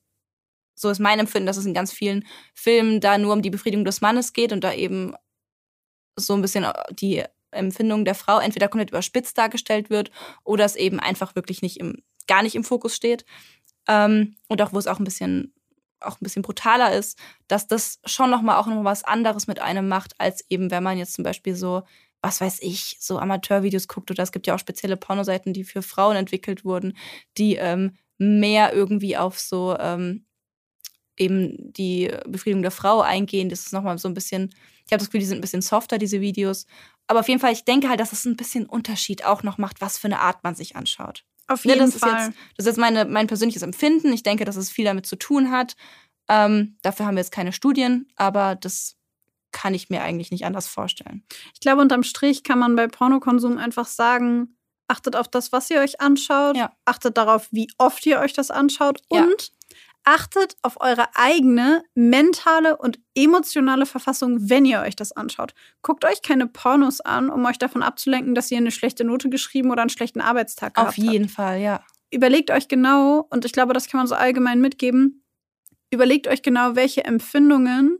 [0.76, 3.84] so ist mein Empfinden, dass es in ganz vielen Filmen da nur um die Befriedigung
[3.84, 5.14] des Mannes geht und da eben
[6.16, 10.10] so ein bisschen äh, die Empfindung der Frau entweder komplett überspitzt dargestellt wird
[10.42, 13.24] oder es eben einfach wirklich nicht im, gar nicht im Fokus steht.
[13.86, 15.52] Ähm, und auch wo es auch ein bisschen
[16.00, 19.88] auch ein bisschen brutaler ist, dass das schon nochmal auch noch was anderes mit einem
[19.88, 21.82] macht, als eben, wenn man jetzt zum Beispiel so,
[22.20, 25.82] was weiß ich, so Amateurvideos guckt oder es gibt ja auch spezielle Pornoseiten, die für
[25.82, 26.96] Frauen entwickelt wurden,
[27.38, 30.26] die ähm, mehr irgendwie auf so ähm,
[31.16, 33.48] eben die Befriedigung der Frau eingehen.
[33.48, 34.54] Das ist nochmal so ein bisschen
[34.86, 36.66] ich habe das Gefühl, die sind ein bisschen softer, diese Videos.
[37.06, 39.80] Aber auf jeden Fall, ich denke halt, dass es ein bisschen Unterschied auch noch macht,
[39.80, 41.24] was für eine Art man sich anschaut.
[41.46, 42.10] Auf jeden ja, das Fall.
[42.10, 44.12] Ist jetzt, das ist jetzt meine, mein persönliches Empfinden.
[44.12, 45.76] Ich denke, dass es viel damit zu tun hat.
[46.28, 48.96] Ähm, dafür haben wir jetzt keine Studien, aber das
[49.52, 51.24] kann ich mir eigentlich nicht anders vorstellen.
[51.52, 54.56] Ich glaube, unterm Strich kann man bei Pornokonsum einfach sagen,
[54.88, 56.72] achtet auf das, was ihr euch anschaut, ja.
[56.86, 59.53] achtet darauf, wie oft ihr euch das anschaut und ja
[60.04, 65.54] achtet auf eure eigene mentale und emotionale Verfassung, wenn ihr euch das anschaut.
[65.82, 69.70] Guckt euch keine Pornos an, um euch davon abzulenken, dass ihr eine schlechte Note geschrieben
[69.70, 70.88] oder einen schlechten Arbeitstag habt.
[70.88, 71.34] Auf jeden habt.
[71.34, 71.80] Fall, ja.
[72.10, 75.24] Überlegt euch genau, und ich glaube, das kann man so allgemein mitgeben,
[75.90, 77.98] überlegt euch genau, welche Empfindungen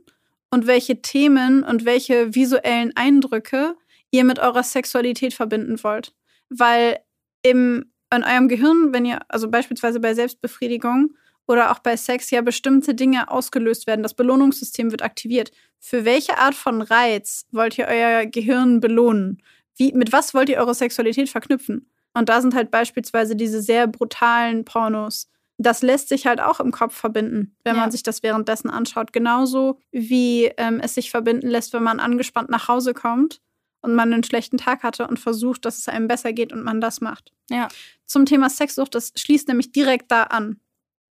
[0.51, 3.75] und welche Themen und welche visuellen Eindrücke
[4.11, 6.13] ihr mit eurer Sexualität verbinden wollt.
[6.49, 6.99] Weil
[7.41, 11.15] im, in eurem Gehirn, wenn ihr, also beispielsweise bei Selbstbefriedigung,
[11.47, 14.03] oder auch bei Sex ja bestimmte Dinge ausgelöst werden.
[14.03, 15.51] Das Belohnungssystem wird aktiviert.
[15.79, 19.41] Für welche Art von Reiz wollt ihr euer Gehirn belohnen?
[19.77, 21.89] Wie, mit was wollt ihr eure Sexualität verknüpfen?
[22.13, 25.29] Und da sind halt beispielsweise diese sehr brutalen Pornos.
[25.57, 27.81] Das lässt sich halt auch im Kopf verbinden, wenn ja.
[27.81, 29.13] man sich das währenddessen anschaut.
[29.13, 33.41] Genauso wie ähm, es sich verbinden lässt, wenn man angespannt nach Hause kommt
[33.81, 36.81] und man einen schlechten Tag hatte und versucht, dass es einem besser geht und man
[36.81, 37.33] das macht.
[37.49, 37.67] Ja.
[38.05, 40.59] Zum Thema Sexsucht, das schließt nämlich direkt da an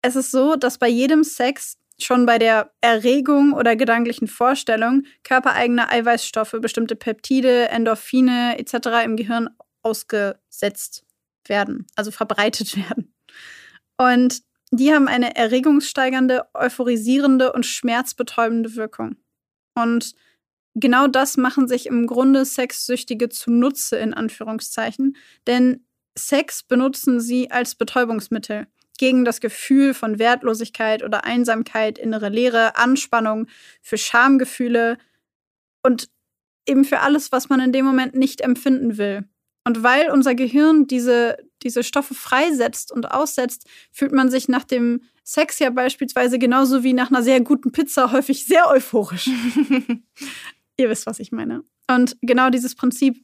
[0.02, 5.90] es ist so, dass bei jedem Sex schon bei der Erregung oder gedanklichen Vorstellung körpereigene
[5.90, 9.04] Eiweißstoffe, bestimmte Peptide, Endorphine etc.
[9.04, 9.50] im Gehirn
[9.84, 11.06] ausgesetzt
[11.46, 13.14] werden, also verbreitet werden.
[13.98, 14.42] Und
[14.72, 19.18] die haben eine erregungssteigernde, euphorisierende und schmerzbetäubende Wirkung.
[19.76, 20.14] Und
[20.76, 25.86] genau das machen sich im Grunde Sexsüchtige zunutze, in Anführungszeichen, denn
[26.18, 28.68] Sex benutzen sie als Betäubungsmittel
[29.00, 33.48] gegen das Gefühl von Wertlosigkeit oder Einsamkeit, innere Leere, Anspannung,
[33.82, 34.98] für Schamgefühle
[35.82, 36.10] und
[36.68, 39.24] eben für alles, was man in dem Moment nicht empfinden will.
[39.66, 45.02] Und weil unser Gehirn diese, diese Stoffe freisetzt und aussetzt, fühlt man sich nach dem
[45.24, 49.28] Sex ja beispielsweise genauso wie nach einer sehr guten Pizza häufig sehr euphorisch.
[50.78, 51.64] Ihr wisst, was ich meine.
[51.90, 53.24] Und genau dieses Prinzip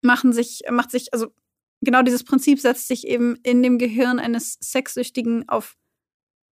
[0.00, 1.34] machen sich, macht sich, also
[1.80, 5.76] genau dieses Prinzip setzt sich eben in dem Gehirn eines Sexsüchtigen auf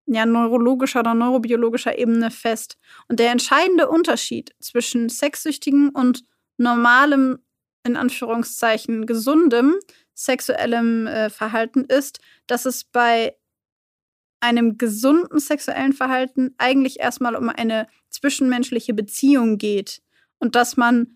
[0.07, 2.79] ja, neurologischer oder neurobiologischer Ebene fest.
[3.09, 6.22] Und der entscheidende Unterschied zwischen Sexsüchtigen und
[6.59, 7.39] normalem,
[7.85, 9.74] in Anführungszeichen, gesundem
[10.14, 13.37] sexuellem äh, Verhalten ist, dass es bei
[14.41, 20.03] einem gesunden sexuellen Verhalten eigentlich erstmal um eine zwischenmenschliche Beziehung geht
[20.39, 21.16] und dass man,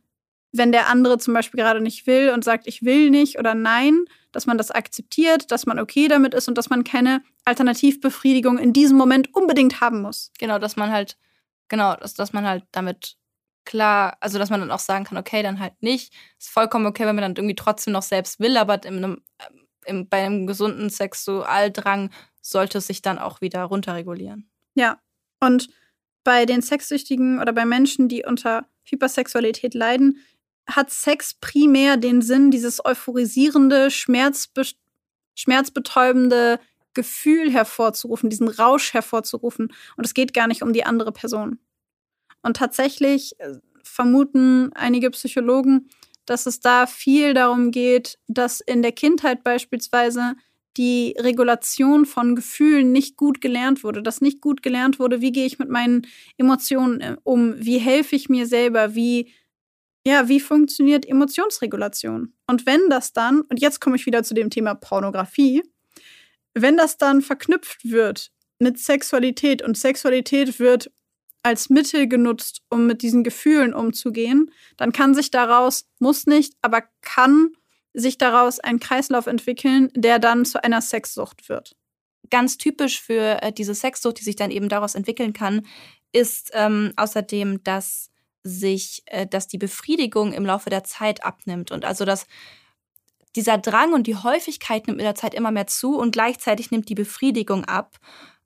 [0.53, 4.05] wenn der andere zum Beispiel gerade nicht will und sagt, ich will nicht oder nein,
[4.33, 8.73] dass man das akzeptiert, dass man okay damit ist und dass man keine Alternativbefriedigung in
[8.73, 10.33] diesem Moment unbedingt haben muss.
[10.39, 11.17] Genau, dass man halt,
[11.69, 13.17] genau, dass, dass man halt damit
[13.65, 16.13] klar, also dass man dann auch sagen kann, okay, dann halt nicht.
[16.39, 19.23] Ist vollkommen okay, wenn man dann irgendwie trotzdem noch selbst will, aber in einem,
[19.85, 22.11] im, bei einem gesunden Sexualdrang
[22.43, 24.51] sollte es sich dann auch wieder runterregulieren.
[24.75, 25.01] Ja,
[25.41, 25.69] und
[26.25, 30.19] bei den Sexsüchtigen oder bei Menschen, die unter Hypersexualität leiden,
[30.71, 34.63] hat Sex primär den Sinn, dieses euphorisierende, schmerzbe
[35.35, 36.61] schmerzbetäubende
[36.93, 39.73] Gefühl hervorzurufen, diesen Rausch hervorzurufen.
[39.97, 41.59] Und es geht gar nicht um die andere Person.
[42.43, 45.89] Und tatsächlich äh, vermuten einige Psychologen,
[46.27, 50.35] dass es da viel darum geht, dass in der Kindheit beispielsweise
[50.77, 55.47] die Regulation von Gefühlen nicht gut gelernt wurde, dass nicht gut gelernt wurde, wie gehe
[55.47, 56.07] ich mit meinen
[56.39, 59.33] Emotionen äh, um, wie helfe ich mir selber, wie
[60.07, 62.33] ja, wie funktioniert Emotionsregulation?
[62.47, 65.63] Und wenn das dann, und jetzt komme ich wieder zu dem Thema Pornografie,
[66.55, 70.91] wenn das dann verknüpft wird mit Sexualität und Sexualität wird
[71.43, 76.83] als Mittel genutzt, um mit diesen Gefühlen umzugehen, dann kann sich daraus, muss nicht, aber
[77.01, 77.53] kann
[77.95, 81.77] sich daraus ein Kreislauf entwickeln, der dann zu einer Sexsucht wird.
[82.31, 85.67] Ganz typisch für äh, diese Sexsucht, die sich dann eben daraus entwickeln kann,
[86.13, 88.10] ist ähm, außerdem, dass
[88.43, 92.27] sich, äh, dass die Befriedigung im Laufe der Zeit abnimmt und also dass
[93.37, 96.89] dieser Drang und die Häufigkeit nimmt mit der Zeit immer mehr zu und gleichzeitig nimmt
[96.89, 97.99] die Befriedigung ab,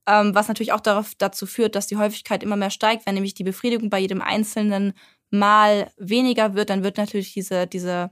[0.07, 3.35] ähm, was natürlich auch darauf, dazu führt, dass die Häufigkeit immer mehr steigt, wenn nämlich
[3.35, 4.93] die Befriedigung bei jedem einzelnen
[5.31, 8.11] Mal weniger wird, dann wird natürlich diese, diese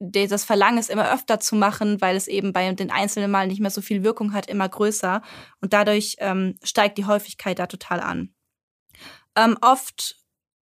[0.00, 3.60] das Verlangen, es immer öfter zu machen, weil es eben bei den einzelnen Malen nicht
[3.60, 5.22] mehr so viel Wirkung hat, immer größer.
[5.60, 8.34] Und dadurch ähm, steigt die Häufigkeit da total an.
[9.36, 10.16] Ähm, oft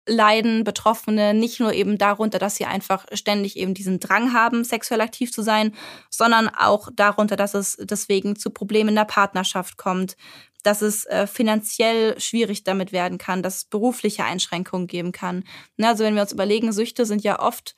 [0.07, 5.01] leiden Betroffene nicht nur eben darunter, dass sie einfach ständig eben diesen Drang haben, sexuell
[5.01, 5.73] aktiv zu sein,
[6.09, 10.15] sondern auch darunter, dass es deswegen zu Problemen in der Partnerschaft kommt,
[10.63, 15.43] dass es äh, finanziell schwierig damit werden kann, dass es berufliche Einschränkungen geben kann.
[15.77, 17.75] Na, also wenn wir uns überlegen, Süchte sind ja oft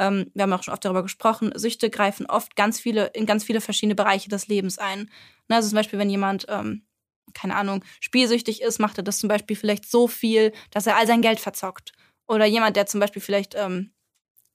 [0.00, 3.44] ähm, wir haben auch schon oft darüber gesprochen, Süchte greifen oft ganz viele, in ganz
[3.44, 5.10] viele verschiedene Bereiche des Lebens ein.
[5.48, 6.86] Ne, also zum Beispiel, wenn jemand, ähm,
[7.34, 11.06] keine Ahnung, spielsüchtig ist, macht er das zum Beispiel vielleicht so viel, dass er all
[11.06, 11.92] sein Geld verzockt.
[12.28, 13.92] Oder jemand, der zum Beispiel vielleicht ähm,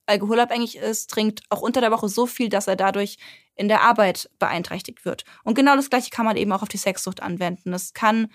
[0.06, 3.16] alkoholabhängig ist, trinkt auch unter der Woche so viel, dass er dadurch
[3.54, 5.24] in der Arbeit beeinträchtigt wird.
[5.44, 7.72] Und genau das Gleiche kann man eben auch auf die Sexsucht anwenden.
[7.72, 8.28] Es kann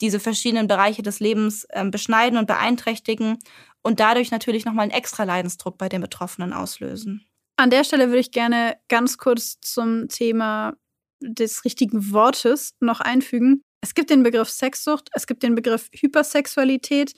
[0.00, 3.38] diese verschiedenen Bereiche des Lebens ähm, beschneiden und beeinträchtigen
[3.82, 7.26] und dadurch natürlich nochmal einen extra Leidensdruck bei den Betroffenen auslösen.
[7.56, 10.74] An der Stelle würde ich gerne ganz kurz zum Thema
[11.20, 13.62] des richtigen Wortes noch einfügen.
[13.84, 17.12] Es gibt den Begriff Sexsucht, es gibt den Begriff Hypersexualität,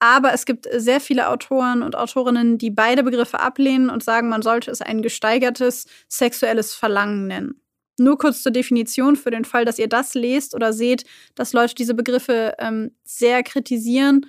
[0.00, 4.42] aber es gibt sehr viele Autoren und Autorinnen, die beide Begriffe ablehnen und sagen, man
[4.42, 7.62] sollte es ein gesteigertes sexuelles Verlangen nennen.
[7.96, 11.04] Nur kurz zur Definition für den Fall, dass ihr das lest oder seht,
[11.36, 14.26] dass Leute diese Begriffe ähm, sehr kritisieren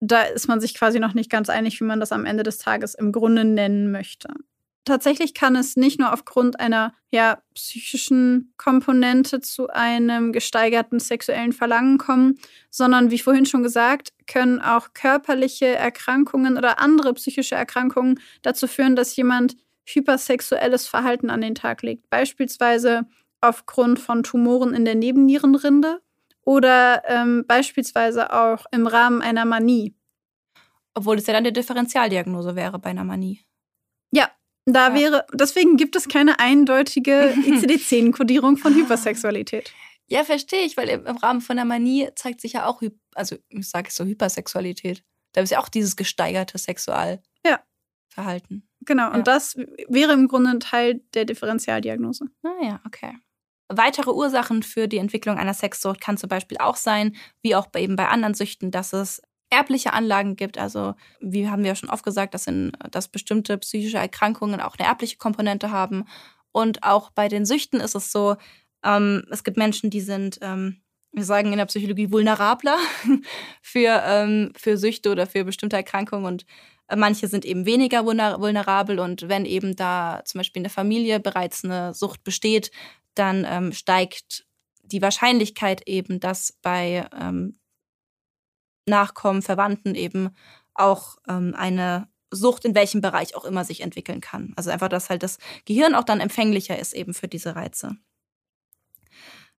[0.00, 2.56] da ist man sich quasi noch nicht ganz einig, wie man das am Ende des
[2.58, 4.28] Tages im Grunde nennen möchte.
[4.86, 11.98] Tatsächlich kann es nicht nur aufgrund einer ja, psychischen Komponente zu einem gesteigerten sexuellen Verlangen
[11.98, 12.38] kommen,
[12.70, 18.96] sondern wie vorhin schon gesagt, können auch körperliche Erkrankungen oder andere psychische Erkrankungen dazu führen,
[18.96, 22.08] dass jemand hypersexuelles Verhalten an den Tag legt.
[22.08, 23.06] Beispielsweise
[23.40, 26.00] aufgrund von Tumoren in der Nebennierenrinde
[26.42, 29.94] oder ähm, beispielsweise auch im Rahmen einer Manie.
[30.94, 33.44] Obwohl es ja dann die Differentialdiagnose wäre bei einer Manie.
[34.72, 34.94] Da ja.
[34.94, 38.76] wäre, deswegen gibt es keine eindeutige ICD-10-Kodierung von ah.
[38.76, 39.72] Hypersexualität.
[40.08, 42.82] Ja, verstehe ich, weil im, Rahmen von der Manie zeigt sich ja auch,
[43.14, 45.04] also ich sage es so, Hypersexualität.
[45.32, 47.22] Da ist ja auch dieses gesteigerte Sexualverhalten.
[47.46, 47.60] Ja.
[48.86, 49.14] Genau, ja.
[49.14, 49.56] und das
[49.88, 52.24] wäre im Grunde ein Teil der Differentialdiagnose.
[52.42, 53.14] Ah ja, okay.
[53.68, 57.94] Weitere Ursachen für die Entwicklung einer Sexsucht kann zum Beispiel auch sein, wie auch eben
[57.94, 60.58] bei anderen Süchten, dass es erbliche Anlagen gibt.
[60.58, 64.76] Also, wie haben wir ja schon oft gesagt, dass, in, dass bestimmte psychische Erkrankungen auch
[64.78, 66.04] eine erbliche Komponente haben.
[66.52, 68.36] Und auch bei den Süchten ist es so,
[68.84, 70.80] ähm, es gibt Menschen, die sind, ähm,
[71.12, 72.78] wir sagen in der Psychologie, vulnerabler
[73.62, 76.24] für, ähm, für Süchte oder für bestimmte Erkrankungen.
[76.24, 76.46] Und
[76.88, 78.98] äh, manche sind eben weniger vulnerabel.
[79.00, 82.70] Und wenn eben da zum Beispiel in der Familie bereits eine Sucht besteht,
[83.14, 84.46] dann ähm, steigt
[84.82, 87.58] die Wahrscheinlichkeit eben, dass bei ähm,
[88.86, 90.30] Nachkommen, Verwandten eben
[90.74, 94.52] auch ähm, eine Sucht in welchem Bereich auch immer sich entwickeln kann.
[94.56, 97.96] Also einfach, dass halt das Gehirn auch dann empfänglicher ist eben für diese Reize.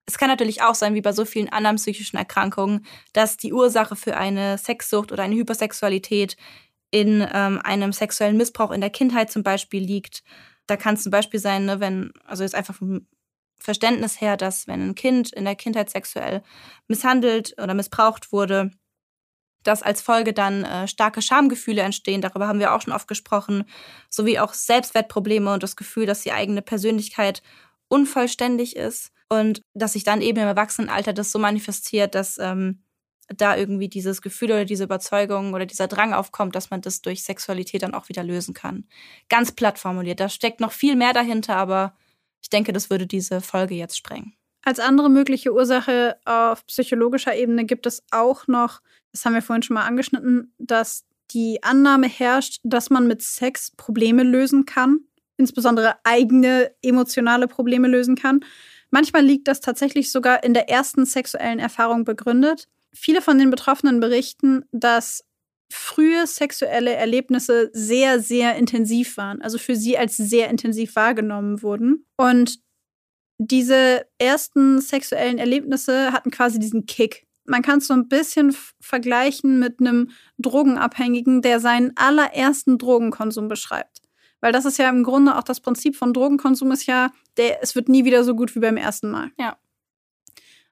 [0.07, 3.95] Es kann natürlich auch sein, wie bei so vielen anderen psychischen Erkrankungen, dass die Ursache
[3.95, 6.37] für eine Sexsucht oder eine Hypersexualität
[6.91, 10.25] in ähm, einem sexuellen Missbrauch in der Kindheit zum Beispiel liegt.
[10.67, 13.07] Da kann es zum Beispiel sein, ne, wenn, also jetzt einfach vom
[13.59, 16.43] Verständnis her, dass wenn ein Kind in der Kindheit sexuell
[16.89, 18.73] misshandelt oder missbraucht wurde,
[19.63, 23.65] dass als Folge dann äh, starke Schamgefühle entstehen, darüber haben wir auch schon oft gesprochen,
[24.11, 27.43] sowie auch Selbstwertprobleme und das Gefühl, dass die eigene Persönlichkeit
[27.89, 32.83] unvollständig ist und dass sich dann eben im Erwachsenenalter das so manifestiert, dass ähm,
[33.29, 37.23] da irgendwie dieses Gefühl oder diese Überzeugung oder dieser Drang aufkommt, dass man das durch
[37.23, 38.87] Sexualität dann auch wieder lösen kann.
[39.29, 40.21] Ganz platt formuliert.
[40.21, 41.97] Da steckt noch viel mehr dahinter, aber
[42.43, 44.35] ich denke, das würde diese Folge jetzt sprengen.
[44.65, 49.63] Als andere mögliche Ursache auf psychologischer Ebene gibt es auch noch, das haben wir vorhin
[49.63, 55.01] schon mal angeschnitten, dass die Annahme herrscht, dass man mit Sex Probleme lösen kann,
[55.37, 58.45] insbesondere eigene emotionale Probleme lösen kann.
[58.91, 62.69] Manchmal liegt das tatsächlich sogar in der ersten sexuellen Erfahrung begründet.
[62.95, 65.25] Viele von den Betroffenen berichten, dass
[65.73, 72.05] frühe sexuelle Erlebnisse sehr, sehr intensiv waren, also für sie als sehr intensiv wahrgenommen wurden.
[72.19, 72.59] Und
[73.47, 77.27] diese ersten sexuellen Erlebnisse hatten quasi diesen Kick.
[77.45, 84.01] Man kann es so ein bisschen vergleichen mit einem Drogenabhängigen, der seinen allerersten Drogenkonsum beschreibt.
[84.41, 87.75] Weil das ist ja im Grunde auch das Prinzip von Drogenkonsum ist ja, der, es
[87.75, 89.31] wird nie wieder so gut wie beim ersten Mal.
[89.39, 89.57] Ja.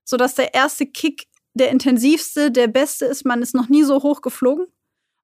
[0.05, 4.23] Sodass der erste Kick der intensivste, der beste ist, man ist noch nie so hoch
[4.23, 4.67] geflogen.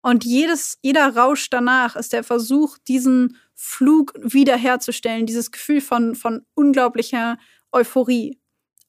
[0.02, 6.44] Und jedes, jeder Rausch danach ist der Versuch, diesen Flug wiederherzustellen, dieses Gefühl von, von
[6.54, 7.38] unglaublicher
[7.72, 8.38] Euphorie.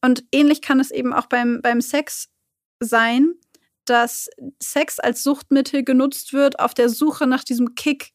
[0.01, 2.30] Und ähnlich kann es eben auch beim, beim Sex
[2.80, 3.34] sein,
[3.86, 4.30] dass
[4.61, 8.11] Sex als Suchtmittel genutzt wird auf der Suche nach diesem Kick,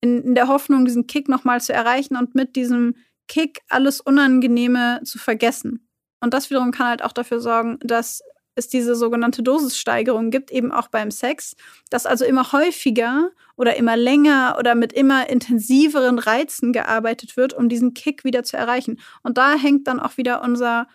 [0.00, 2.96] in, in der Hoffnung, diesen Kick nochmal zu erreichen und mit diesem
[3.28, 5.88] Kick alles Unangenehme zu vergessen.
[6.20, 8.22] Und das wiederum kann halt auch dafür sorgen, dass
[8.54, 11.56] es diese sogenannte Dosissteigerung gibt, eben auch beim Sex,
[11.90, 17.68] dass also immer häufiger oder immer länger oder mit immer intensiveren Reizen gearbeitet wird, um
[17.68, 18.98] diesen Kick wieder zu erreichen.
[19.22, 20.86] Und da hängt dann auch wieder unser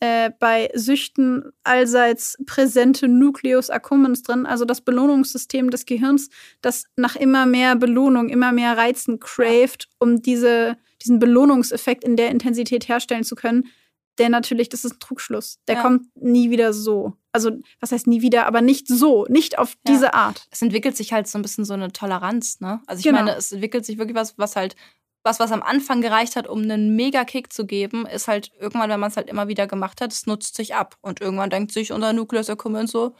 [0.00, 6.28] äh, bei Süchten allseits präsente Nucleus accumbens drin, also das Belohnungssystem des Gehirns,
[6.60, 12.30] das nach immer mehr Belohnung, immer mehr Reizen craved, um diese, diesen Belohnungseffekt in der
[12.30, 13.70] Intensität herstellen zu können
[14.18, 15.58] der natürlich, das ist ein Trugschluss.
[15.68, 15.82] Der ja.
[15.82, 17.14] kommt nie wieder so.
[17.32, 17.50] Also,
[17.80, 19.92] was heißt nie wieder, aber nicht so, nicht auf ja.
[19.92, 20.46] diese Art.
[20.50, 22.80] Es entwickelt sich halt so ein bisschen so eine Toleranz, ne?
[22.86, 23.18] Also, ich genau.
[23.18, 24.76] meine, es entwickelt sich wirklich was, was halt,
[25.22, 29.00] was, was am Anfang gereicht hat, um einen Mega-Kick zu geben, ist halt irgendwann, wenn
[29.00, 30.96] man es halt immer wieder gemacht hat, es nutzt sich ab.
[31.02, 33.14] Und irgendwann denkt sich unser Nucleus Accumbens so,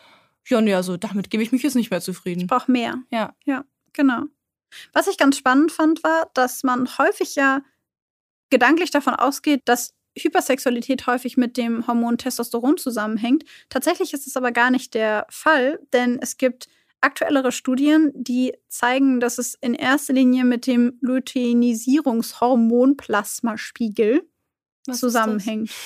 [0.48, 2.42] ja, nee, also damit gebe ich mich jetzt nicht mehr zufrieden.
[2.42, 2.98] Ich brauche mehr.
[3.10, 3.34] Ja.
[3.44, 4.22] Ja, genau.
[4.92, 7.62] Was ich ganz spannend fand, war, dass man häufig ja
[8.50, 13.44] gedanklich davon ausgeht, dass Hypersexualität häufig mit dem Hormon Testosteron zusammenhängt.
[13.68, 16.68] Tatsächlich ist es aber gar nicht der Fall, denn es gibt
[17.00, 24.28] aktuellere Studien, die zeigen, dass es in erster Linie mit dem Luteinisierungshormon Plasmaspiegel
[24.86, 25.70] Was zusammenhängt.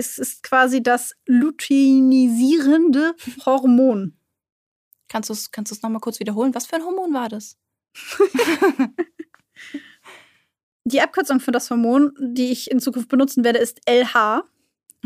[0.00, 4.16] Es ist quasi das luteinisierende Hormon.
[5.08, 6.54] Kannst du es kannst nochmal kurz wiederholen?
[6.54, 7.56] Was für ein Hormon war das?
[10.88, 14.42] Die Abkürzung für das Hormon, die ich in Zukunft benutzen werde, ist LH,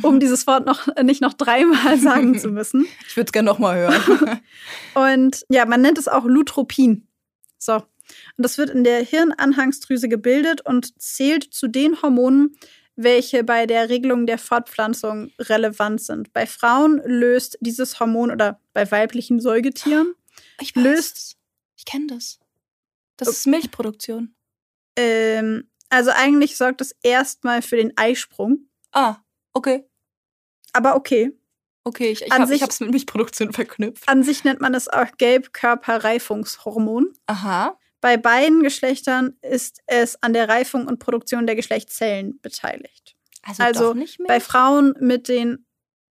[0.03, 2.87] um dieses Wort noch nicht noch dreimal sagen zu müssen.
[3.09, 4.41] Ich würde es gerne nochmal hören.
[4.95, 7.09] Und ja, man nennt es auch Lutropin.
[7.59, 7.75] So.
[7.75, 7.85] Und
[8.37, 12.57] das wird in der Hirnanhangsdrüse gebildet und zählt zu den Hormonen,
[12.95, 16.33] welche bei der Regelung der Fortpflanzung relevant sind.
[16.33, 20.15] Bei Frauen löst dieses Hormon oder bei weiblichen Säugetieren
[20.61, 20.85] ich weiß.
[20.85, 21.37] löst.
[21.77, 22.39] Ich kenne das.
[23.17, 24.35] Das ist Milchproduktion.
[24.97, 28.67] Ähm, also eigentlich sorgt es erstmal für den Eisprung.
[28.93, 29.17] Ah,
[29.53, 29.87] okay.
[30.73, 31.39] Aber okay.
[31.85, 34.09] Okay, ich, ich habe es mit Milchproduktion verknüpft.
[34.09, 37.13] An sich nennt man es auch Gelbkörperreifungshormon.
[37.27, 37.79] Aha.
[38.01, 43.15] Bei beiden Geschlechtern ist es an der Reifung und Produktion der Geschlechtszellen beteiligt.
[43.43, 44.29] Also, also nicht mehr?
[44.29, 45.67] bei Frauen mit den.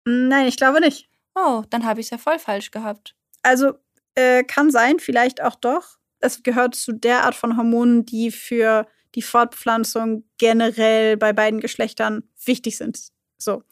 [0.03, 1.09] Nein, ich glaube nicht.
[1.35, 3.15] Oh, dann habe ich es ja voll falsch gehabt.
[3.43, 3.75] Also
[4.15, 5.99] äh, kann sein, vielleicht auch doch.
[6.19, 12.23] Es gehört zu der Art von Hormonen, die für die Fortpflanzung generell bei beiden Geschlechtern
[12.45, 13.09] wichtig sind.
[13.37, 13.63] So.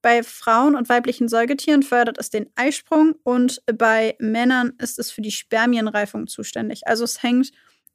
[0.00, 5.22] Bei Frauen und weiblichen Säugetieren fördert es den Eisprung und bei Männern ist es für
[5.22, 6.86] die Spermienreifung zuständig.
[6.86, 7.50] Also es hängt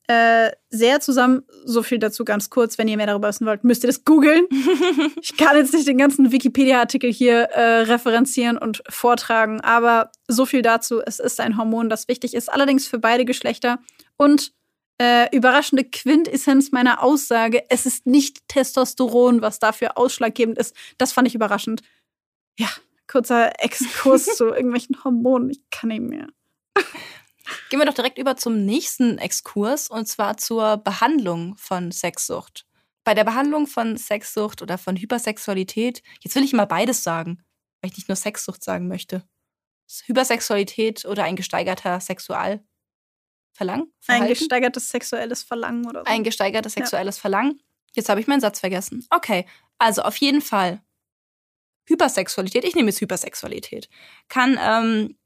[0.07, 1.43] äh, sehr zusammen.
[1.63, 2.77] So viel dazu ganz kurz.
[2.77, 4.45] Wenn ihr mehr darüber wissen wollt, müsst ihr das googeln.
[5.21, 10.61] ich kann jetzt nicht den ganzen Wikipedia-Artikel hier äh, referenzieren und vortragen, aber so viel
[10.61, 11.01] dazu.
[11.01, 13.79] Es ist ein Hormon, das wichtig ist, allerdings für beide Geschlechter
[14.17, 14.51] und
[15.03, 20.73] äh, überraschende Quintessenz meiner Aussage, es ist nicht Testosteron, was dafür ausschlaggebend ist.
[20.97, 21.81] Das fand ich überraschend.
[22.57, 22.69] Ja,
[23.07, 25.49] kurzer Exkurs zu irgendwelchen Hormonen.
[25.49, 26.27] Ich kann nicht mehr.
[27.69, 32.65] Gehen wir doch direkt über zum nächsten Exkurs und zwar zur Behandlung von Sexsucht.
[33.03, 37.43] Bei der Behandlung von Sexsucht oder von Hypersexualität, jetzt will ich mal beides sagen,
[37.81, 39.27] weil ich nicht nur Sexsucht sagen möchte.
[40.05, 41.99] Hypersexualität oder ein gesteigerter
[43.53, 43.93] Sexualverlangen?
[44.07, 46.05] Ein gesteigertes sexuelles Verlangen oder so.
[46.05, 47.21] Ein gesteigertes sexuelles ja.
[47.21, 47.61] Verlangen.
[47.93, 49.05] Jetzt habe ich meinen Satz vergessen.
[49.09, 49.45] Okay,
[49.77, 50.81] also auf jeden Fall.
[51.85, 53.89] Hypersexualität, ich nehme jetzt Hypersexualität,
[54.29, 55.17] kann ähm,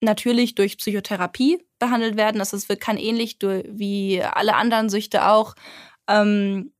[0.00, 2.38] natürlich durch Psychotherapie behandelt werden.
[2.38, 5.54] Das ist, kann ähnlich wie alle anderen Süchte auch.
[6.08, 6.72] Ähm,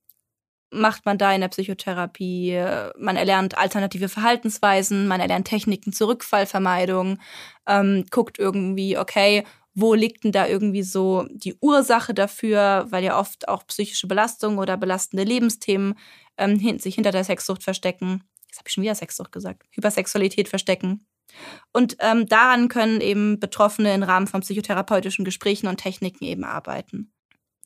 [0.70, 2.60] macht man da in der Psychotherapie.
[2.98, 7.18] Man erlernt alternative Verhaltensweisen, man erlernt Techniken zur Rückfallvermeidung,
[7.66, 9.44] ähm, guckt irgendwie, okay,
[9.76, 14.56] wo liegt denn da irgendwie so die Ursache dafür, weil ja oft auch psychische Belastung
[14.58, 15.94] oder belastende Lebensthemen
[16.38, 18.24] ähm, sich hinter der Sexsucht verstecken.
[18.48, 19.64] Jetzt habe ich schon wieder Sexsucht gesagt.
[19.72, 21.06] Hypersexualität verstecken.
[21.74, 27.12] Und ähm, daran können eben Betroffene im Rahmen von psychotherapeutischen Gesprächen und Techniken eben arbeiten.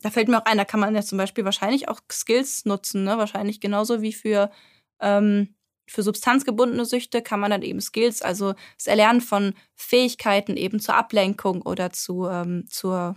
[0.01, 3.05] Da fällt mir auch ein, da kann man ja zum Beispiel wahrscheinlich auch Skills nutzen,
[3.05, 3.17] ne?
[3.17, 4.51] Wahrscheinlich genauso wie für,
[4.99, 5.55] ähm,
[5.87, 10.95] für substanzgebundene Süchte kann man dann eben Skills, also das Erlernen von Fähigkeiten eben zur
[10.95, 13.15] Ablenkung oder zu, ähm, zur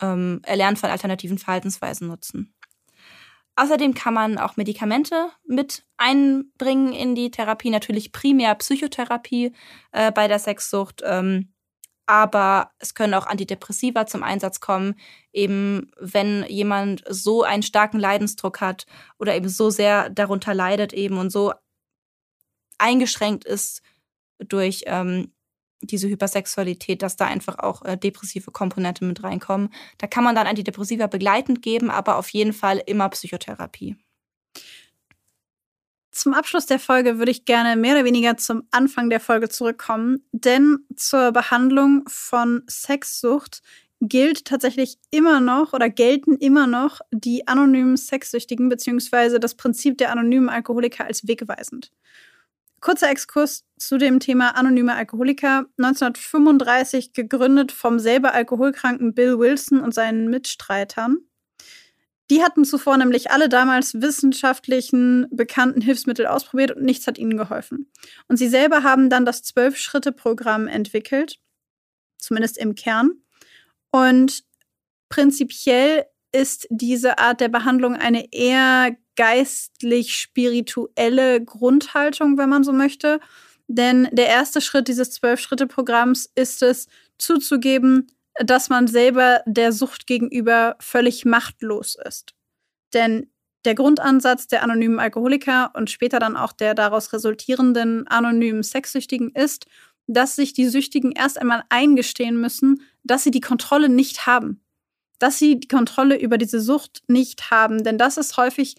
[0.00, 2.54] ähm, Erlernen von alternativen Verhaltensweisen nutzen.
[3.56, 9.52] Außerdem kann man auch Medikamente mit einbringen in die Therapie, natürlich primär Psychotherapie
[9.92, 11.02] äh, bei der Sexsucht.
[11.04, 11.53] Ähm,
[12.06, 14.94] aber es können auch Antidepressiva zum Einsatz kommen,
[15.32, 18.86] eben wenn jemand so einen starken Leidensdruck hat
[19.18, 21.52] oder eben so sehr darunter leidet eben und so
[22.78, 23.82] eingeschränkt ist
[24.38, 25.32] durch ähm,
[25.80, 29.72] diese Hypersexualität, dass da einfach auch äh, depressive Komponente mit reinkommen.
[29.98, 33.96] Da kann man dann Antidepressiva begleitend geben, aber auf jeden Fall immer Psychotherapie.
[36.14, 40.24] Zum Abschluss der Folge würde ich gerne mehr oder weniger zum Anfang der Folge zurückkommen,
[40.30, 43.62] denn zur Behandlung von Sexsucht
[44.00, 50.12] gilt tatsächlich immer noch oder gelten immer noch die anonymen Sexsüchtigen beziehungsweise das Prinzip der
[50.12, 51.90] anonymen Alkoholiker als wegweisend.
[52.80, 55.66] Kurzer Exkurs zu dem Thema anonyme Alkoholiker.
[55.78, 61.18] 1935 gegründet vom selber alkoholkranken Bill Wilson und seinen Mitstreitern.
[62.30, 67.90] Die hatten zuvor nämlich alle damals wissenschaftlichen bekannten Hilfsmittel ausprobiert und nichts hat ihnen geholfen.
[68.28, 71.38] Und sie selber haben dann das Zwölf-Schritte-Programm entwickelt,
[72.18, 73.10] zumindest im Kern.
[73.90, 74.44] Und
[75.10, 83.20] prinzipiell ist diese Art der Behandlung eine eher geistlich-spirituelle Grundhaltung, wenn man so möchte.
[83.68, 88.08] Denn der erste Schritt dieses Zwölf-Schritte-Programms ist es, zuzugeben,
[88.42, 92.34] dass man selber der Sucht gegenüber völlig machtlos ist.
[92.92, 93.30] Denn
[93.64, 99.66] der Grundansatz der anonymen Alkoholiker und später dann auch der daraus resultierenden anonymen Sexsüchtigen ist,
[100.06, 104.62] dass sich die Süchtigen erst einmal eingestehen müssen, dass sie die Kontrolle nicht haben.
[105.18, 107.84] Dass sie die Kontrolle über diese Sucht nicht haben.
[107.84, 108.76] Denn das ist häufig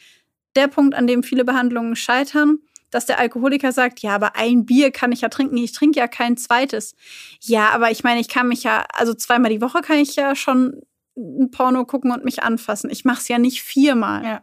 [0.56, 2.60] der Punkt, an dem viele Behandlungen scheitern,
[2.92, 6.08] dass der Alkoholiker sagt, ja, aber ein Bier kann ich ja trinken, ich trinke ja
[6.08, 6.96] kein zweites.
[7.42, 10.36] Ja, aber ich meine, ich kann mich ja, also zweimal die Woche kann ich ja
[10.36, 10.82] schon
[11.18, 12.90] ein Porno gucken und mich anfassen.
[12.90, 14.24] Ich mache es ja nicht viermal.
[14.24, 14.42] Ja.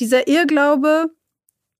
[0.00, 1.10] Dieser Irrglaube,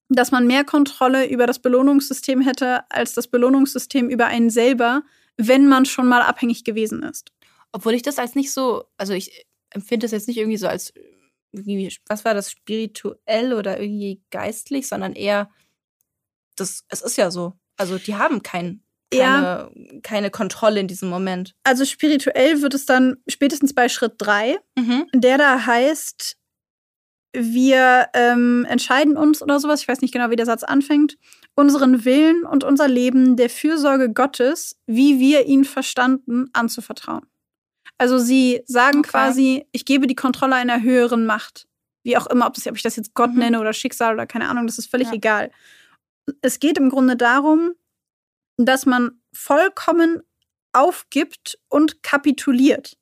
[0.09, 5.03] dass man mehr Kontrolle über das Belohnungssystem hätte als das Belohnungssystem über einen selber,
[5.37, 7.33] wenn man schon mal abhängig gewesen ist.
[7.73, 10.93] Obwohl ich das als nicht so, also ich empfinde das jetzt nicht irgendwie so als,
[11.53, 15.51] was war das, spirituell oder irgendwie geistlich, sondern eher
[16.61, 17.55] das, es ist ja so.
[17.77, 18.83] Also die haben kein,
[19.13, 19.71] keine, ja.
[20.03, 21.55] keine Kontrolle in diesem Moment.
[21.65, 25.07] Also spirituell wird es dann spätestens bei Schritt 3, mhm.
[25.15, 26.37] der da heißt,
[27.33, 31.17] wir ähm, entscheiden uns oder sowas, ich weiß nicht genau, wie der Satz anfängt,
[31.55, 37.27] unseren Willen und unser Leben der Fürsorge Gottes, wie wir ihn verstanden, anzuvertrauen.
[37.99, 39.11] Also sie sagen okay.
[39.11, 41.67] quasi, ich gebe die Kontrolle einer höheren Macht.
[42.05, 43.39] Wie auch immer, ob, das, ob ich das jetzt Gott mhm.
[43.39, 45.15] nenne oder Schicksal oder keine Ahnung, das ist völlig ja.
[45.15, 45.51] egal
[46.43, 47.75] es geht im Grunde darum,
[48.57, 50.23] dass man vollkommen
[50.73, 52.97] aufgibt und kapituliert.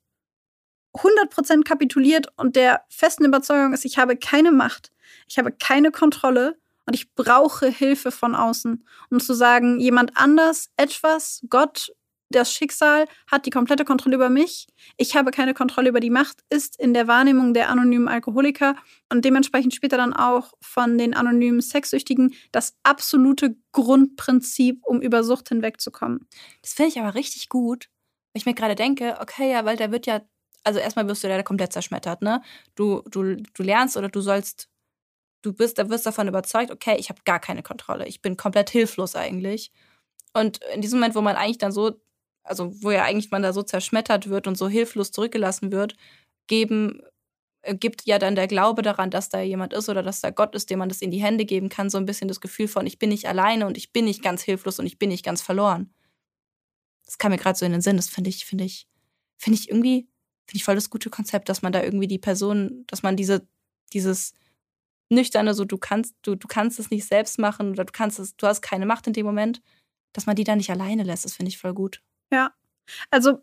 [0.93, 4.91] 100% kapituliert und der festen Überzeugung ist, ich habe keine Macht,
[5.27, 8.87] ich habe keine Kontrolle und ich brauche Hilfe von außen.
[9.11, 11.93] Um zu sagen, jemand anders, etwas, Gott,
[12.29, 14.67] das Schicksal hat die komplette Kontrolle über mich.
[14.97, 18.75] Ich habe keine Kontrolle über die Macht, ist in der Wahrnehmung der anonymen Alkoholiker
[19.09, 25.49] und dementsprechend später dann auch von den anonymen Sexsüchtigen das absolute Grundprinzip, um über Sucht
[25.49, 26.27] hinwegzukommen.
[26.61, 27.89] Das finde ich aber richtig gut,
[28.33, 30.21] weil ich mir gerade denke, okay, ja, weil da wird ja
[30.67, 32.41] also erstmal wirst du da komplett zerschmettert, ne?
[32.75, 34.67] Du, du, du lernst oder du sollst,
[35.41, 38.05] du bist, da wirst davon überzeugt, okay, ich habe gar keine Kontrolle.
[38.05, 39.71] Ich bin komplett hilflos eigentlich.
[40.33, 42.01] Und in diesem Moment, wo man eigentlich dann so,
[42.47, 45.95] also wo ja eigentlich man da so zerschmettert wird und so hilflos zurückgelassen wird,
[46.47, 47.01] geben,
[47.61, 50.55] äh, gibt ja dann der Glaube daran, dass da jemand ist oder dass da Gott
[50.55, 52.87] ist, dem man das in die Hände geben kann, so ein bisschen das Gefühl von,
[52.87, 55.41] ich bin nicht alleine und ich bin nicht ganz hilflos und ich bin nicht ganz
[55.41, 55.93] verloren.
[57.05, 57.97] Das kam mir gerade so in den Sinn.
[57.97, 58.87] Das finde ich, finde ich,
[59.37, 60.07] finde ich irgendwie,
[60.45, 63.47] finde ich voll das gute Konzept, dass man da irgendwie die Person, dass man diese,
[63.93, 64.33] dieses
[65.09, 68.35] nüchterne, so du kannst, du, du kannst es nicht selbst machen oder du kannst es,
[68.35, 69.61] du hast keine Macht in dem Moment,
[70.13, 71.25] dass man die da nicht alleine lässt.
[71.25, 72.01] Das finde ich voll gut.
[72.31, 72.53] Ja.
[73.11, 73.41] Also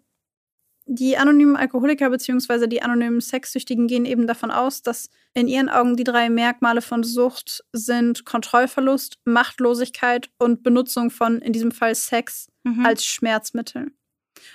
[0.86, 2.66] die anonymen Alkoholiker bzw.
[2.66, 7.02] die anonymen Sexsüchtigen gehen eben davon aus, dass in ihren Augen die drei Merkmale von
[7.02, 12.84] Sucht sind Kontrollverlust, Machtlosigkeit und Benutzung von, in diesem Fall Sex, mhm.
[12.84, 13.92] als Schmerzmittel.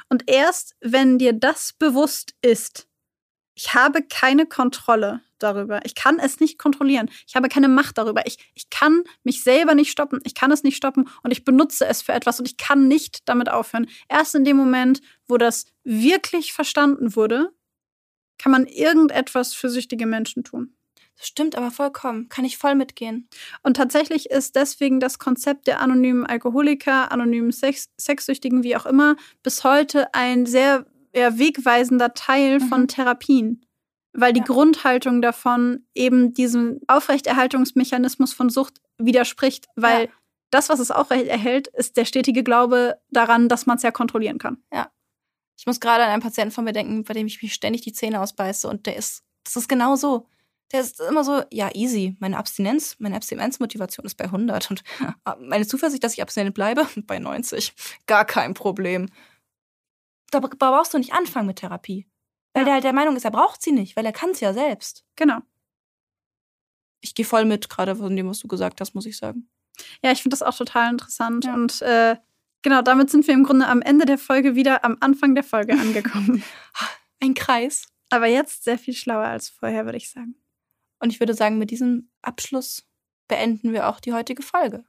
[0.07, 2.88] Und erst wenn dir das bewusst ist,
[3.55, 5.81] ich habe keine Kontrolle darüber.
[5.85, 7.09] Ich kann es nicht kontrollieren.
[7.27, 8.25] Ich habe keine Macht darüber.
[8.25, 10.19] Ich, ich kann mich selber nicht stoppen.
[10.23, 13.27] Ich kann es nicht stoppen und ich benutze es für etwas und ich kann nicht
[13.27, 13.87] damit aufhören.
[14.07, 17.51] Erst in dem Moment, wo das wirklich verstanden wurde,
[18.37, 20.73] kann man irgendetwas für süchtige Menschen tun.
[21.19, 22.29] Das stimmt aber vollkommen.
[22.29, 23.27] Kann ich voll mitgehen.
[23.61, 29.17] Und tatsächlich ist deswegen das Konzept der anonymen Alkoholiker, anonymen Sex Sexsüchtigen, wie auch immer,
[29.43, 32.69] bis heute ein sehr ja, wegweisender Teil mhm.
[32.69, 33.65] von Therapien.
[34.14, 34.45] Weil die ja.
[34.45, 40.12] Grundhaltung davon eben diesem Aufrechterhaltungsmechanismus von Sucht widerspricht, weil ja.
[40.49, 44.64] das, was es aufrechterhält, ist der stetige Glaube daran, dass man es ja kontrollieren kann.
[44.74, 44.91] Ja.
[45.57, 47.93] Ich muss gerade an einen Patienten von mir denken, bei dem ich mich ständig die
[47.93, 50.26] Zähne ausbeiße und der ist, das ist genau so
[50.72, 52.16] der ist immer so, ja, easy.
[52.20, 56.88] Meine Abstinenz, meine Abstinenzmotivation ist bei 100 und äh, meine Zuversicht, dass ich abstinent bleibe,
[57.07, 57.74] bei 90.
[58.05, 59.10] Gar kein Problem.
[60.32, 62.05] Da brauchst du nicht anfangen mit Therapie.
[62.60, 62.66] Weil ja.
[62.66, 65.05] der halt der Meinung ist, er braucht sie nicht, weil er kann es ja selbst.
[65.16, 65.38] Genau.
[66.99, 69.49] Ich gehe voll mit, gerade von dem, was du gesagt hast, muss ich sagen.
[70.03, 71.45] Ja, ich finde das auch total interessant.
[71.45, 71.53] Ja.
[71.53, 72.18] Und äh,
[72.62, 75.72] genau, damit sind wir im Grunde am Ende der Folge wieder am Anfang der Folge
[75.80, 76.43] angekommen.
[77.22, 77.88] Ein Kreis.
[78.10, 80.36] Aber jetzt sehr viel schlauer als vorher, würde ich sagen.
[80.99, 82.86] Und ich würde sagen, mit diesem Abschluss
[83.30, 84.84] beenden wir auch die heutige Folge.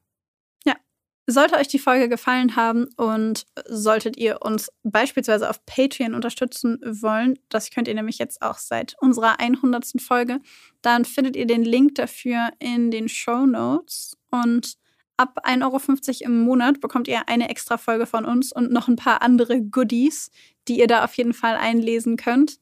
[1.31, 7.39] Sollte euch die Folge gefallen haben und solltet ihr uns beispielsweise auf Patreon unterstützen wollen,
[7.49, 10.01] das könnt ihr nämlich jetzt auch seit unserer 100.
[10.01, 10.41] Folge,
[10.83, 14.74] dann findet ihr den Link dafür in den Show Notes und
[15.16, 18.97] ab 1,50 Euro im Monat bekommt ihr eine extra Folge von uns und noch ein
[18.97, 20.33] paar andere Goodies,
[20.66, 22.59] die ihr da auf jeden Fall einlesen könnt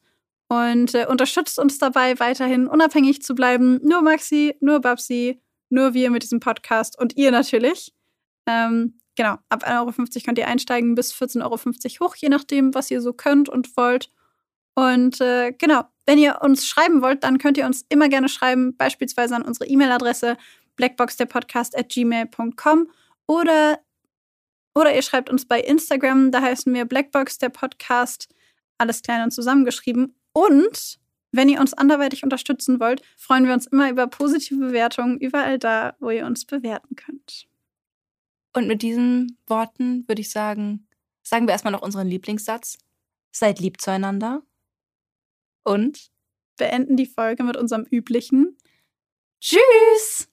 [0.47, 3.79] und äh, unterstützt uns dabei, weiterhin unabhängig zu bleiben.
[3.81, 7.93] Nur Maxi, nur Babsi, nur wir mit diesem Podcast und ihr natürlich.
[8.49, 11.43] Ähm, genau, ab 1,50 Euro könnt ihr einsteigen, bis 14,50
[12.01, 14.11] Euro hoch, je nachdem, was ihr so könnt und wollt.
[14.73, 18.75] Und äh, genau, wenn ihr uns schreiben wollt, dann könnt ihr uns immer gerne schreiben,
[18.75, 20.37] beispielsweise an unsere E-Mail-Adresse
[20.77, 22.89] blackboxderpodcast at gmail.com
[23.27, 23.79] oder,
[24.73, 28.29] oder ihr schreibt uns bei Instagram, da heißen wir Blackbox der Podcast,
[28.77, 30.15] alles klein und zusammengeschrieben.
[30.31, 30.99] Und
[31.31, 35.95] wenn ihr uns anderweitig unterstützen wollt, freuen wir uns immer über positive Bewertungen überall da,
[35.99, 37.48] wo ihr uns bewerten könnt.
[38.53, 40.87] Und mit diesen Worten würde ich sagen,
[41.23, 42.77] sagen wir erstmal noch unseren Lieblingssatz.
[43.31, 44.41] Seid lieb zueinander.
[45.63, 46.09] Und
[46.57, 48.57] beenden die Folge mit unserem üblichen
[49.39, 50.27] Tschüss!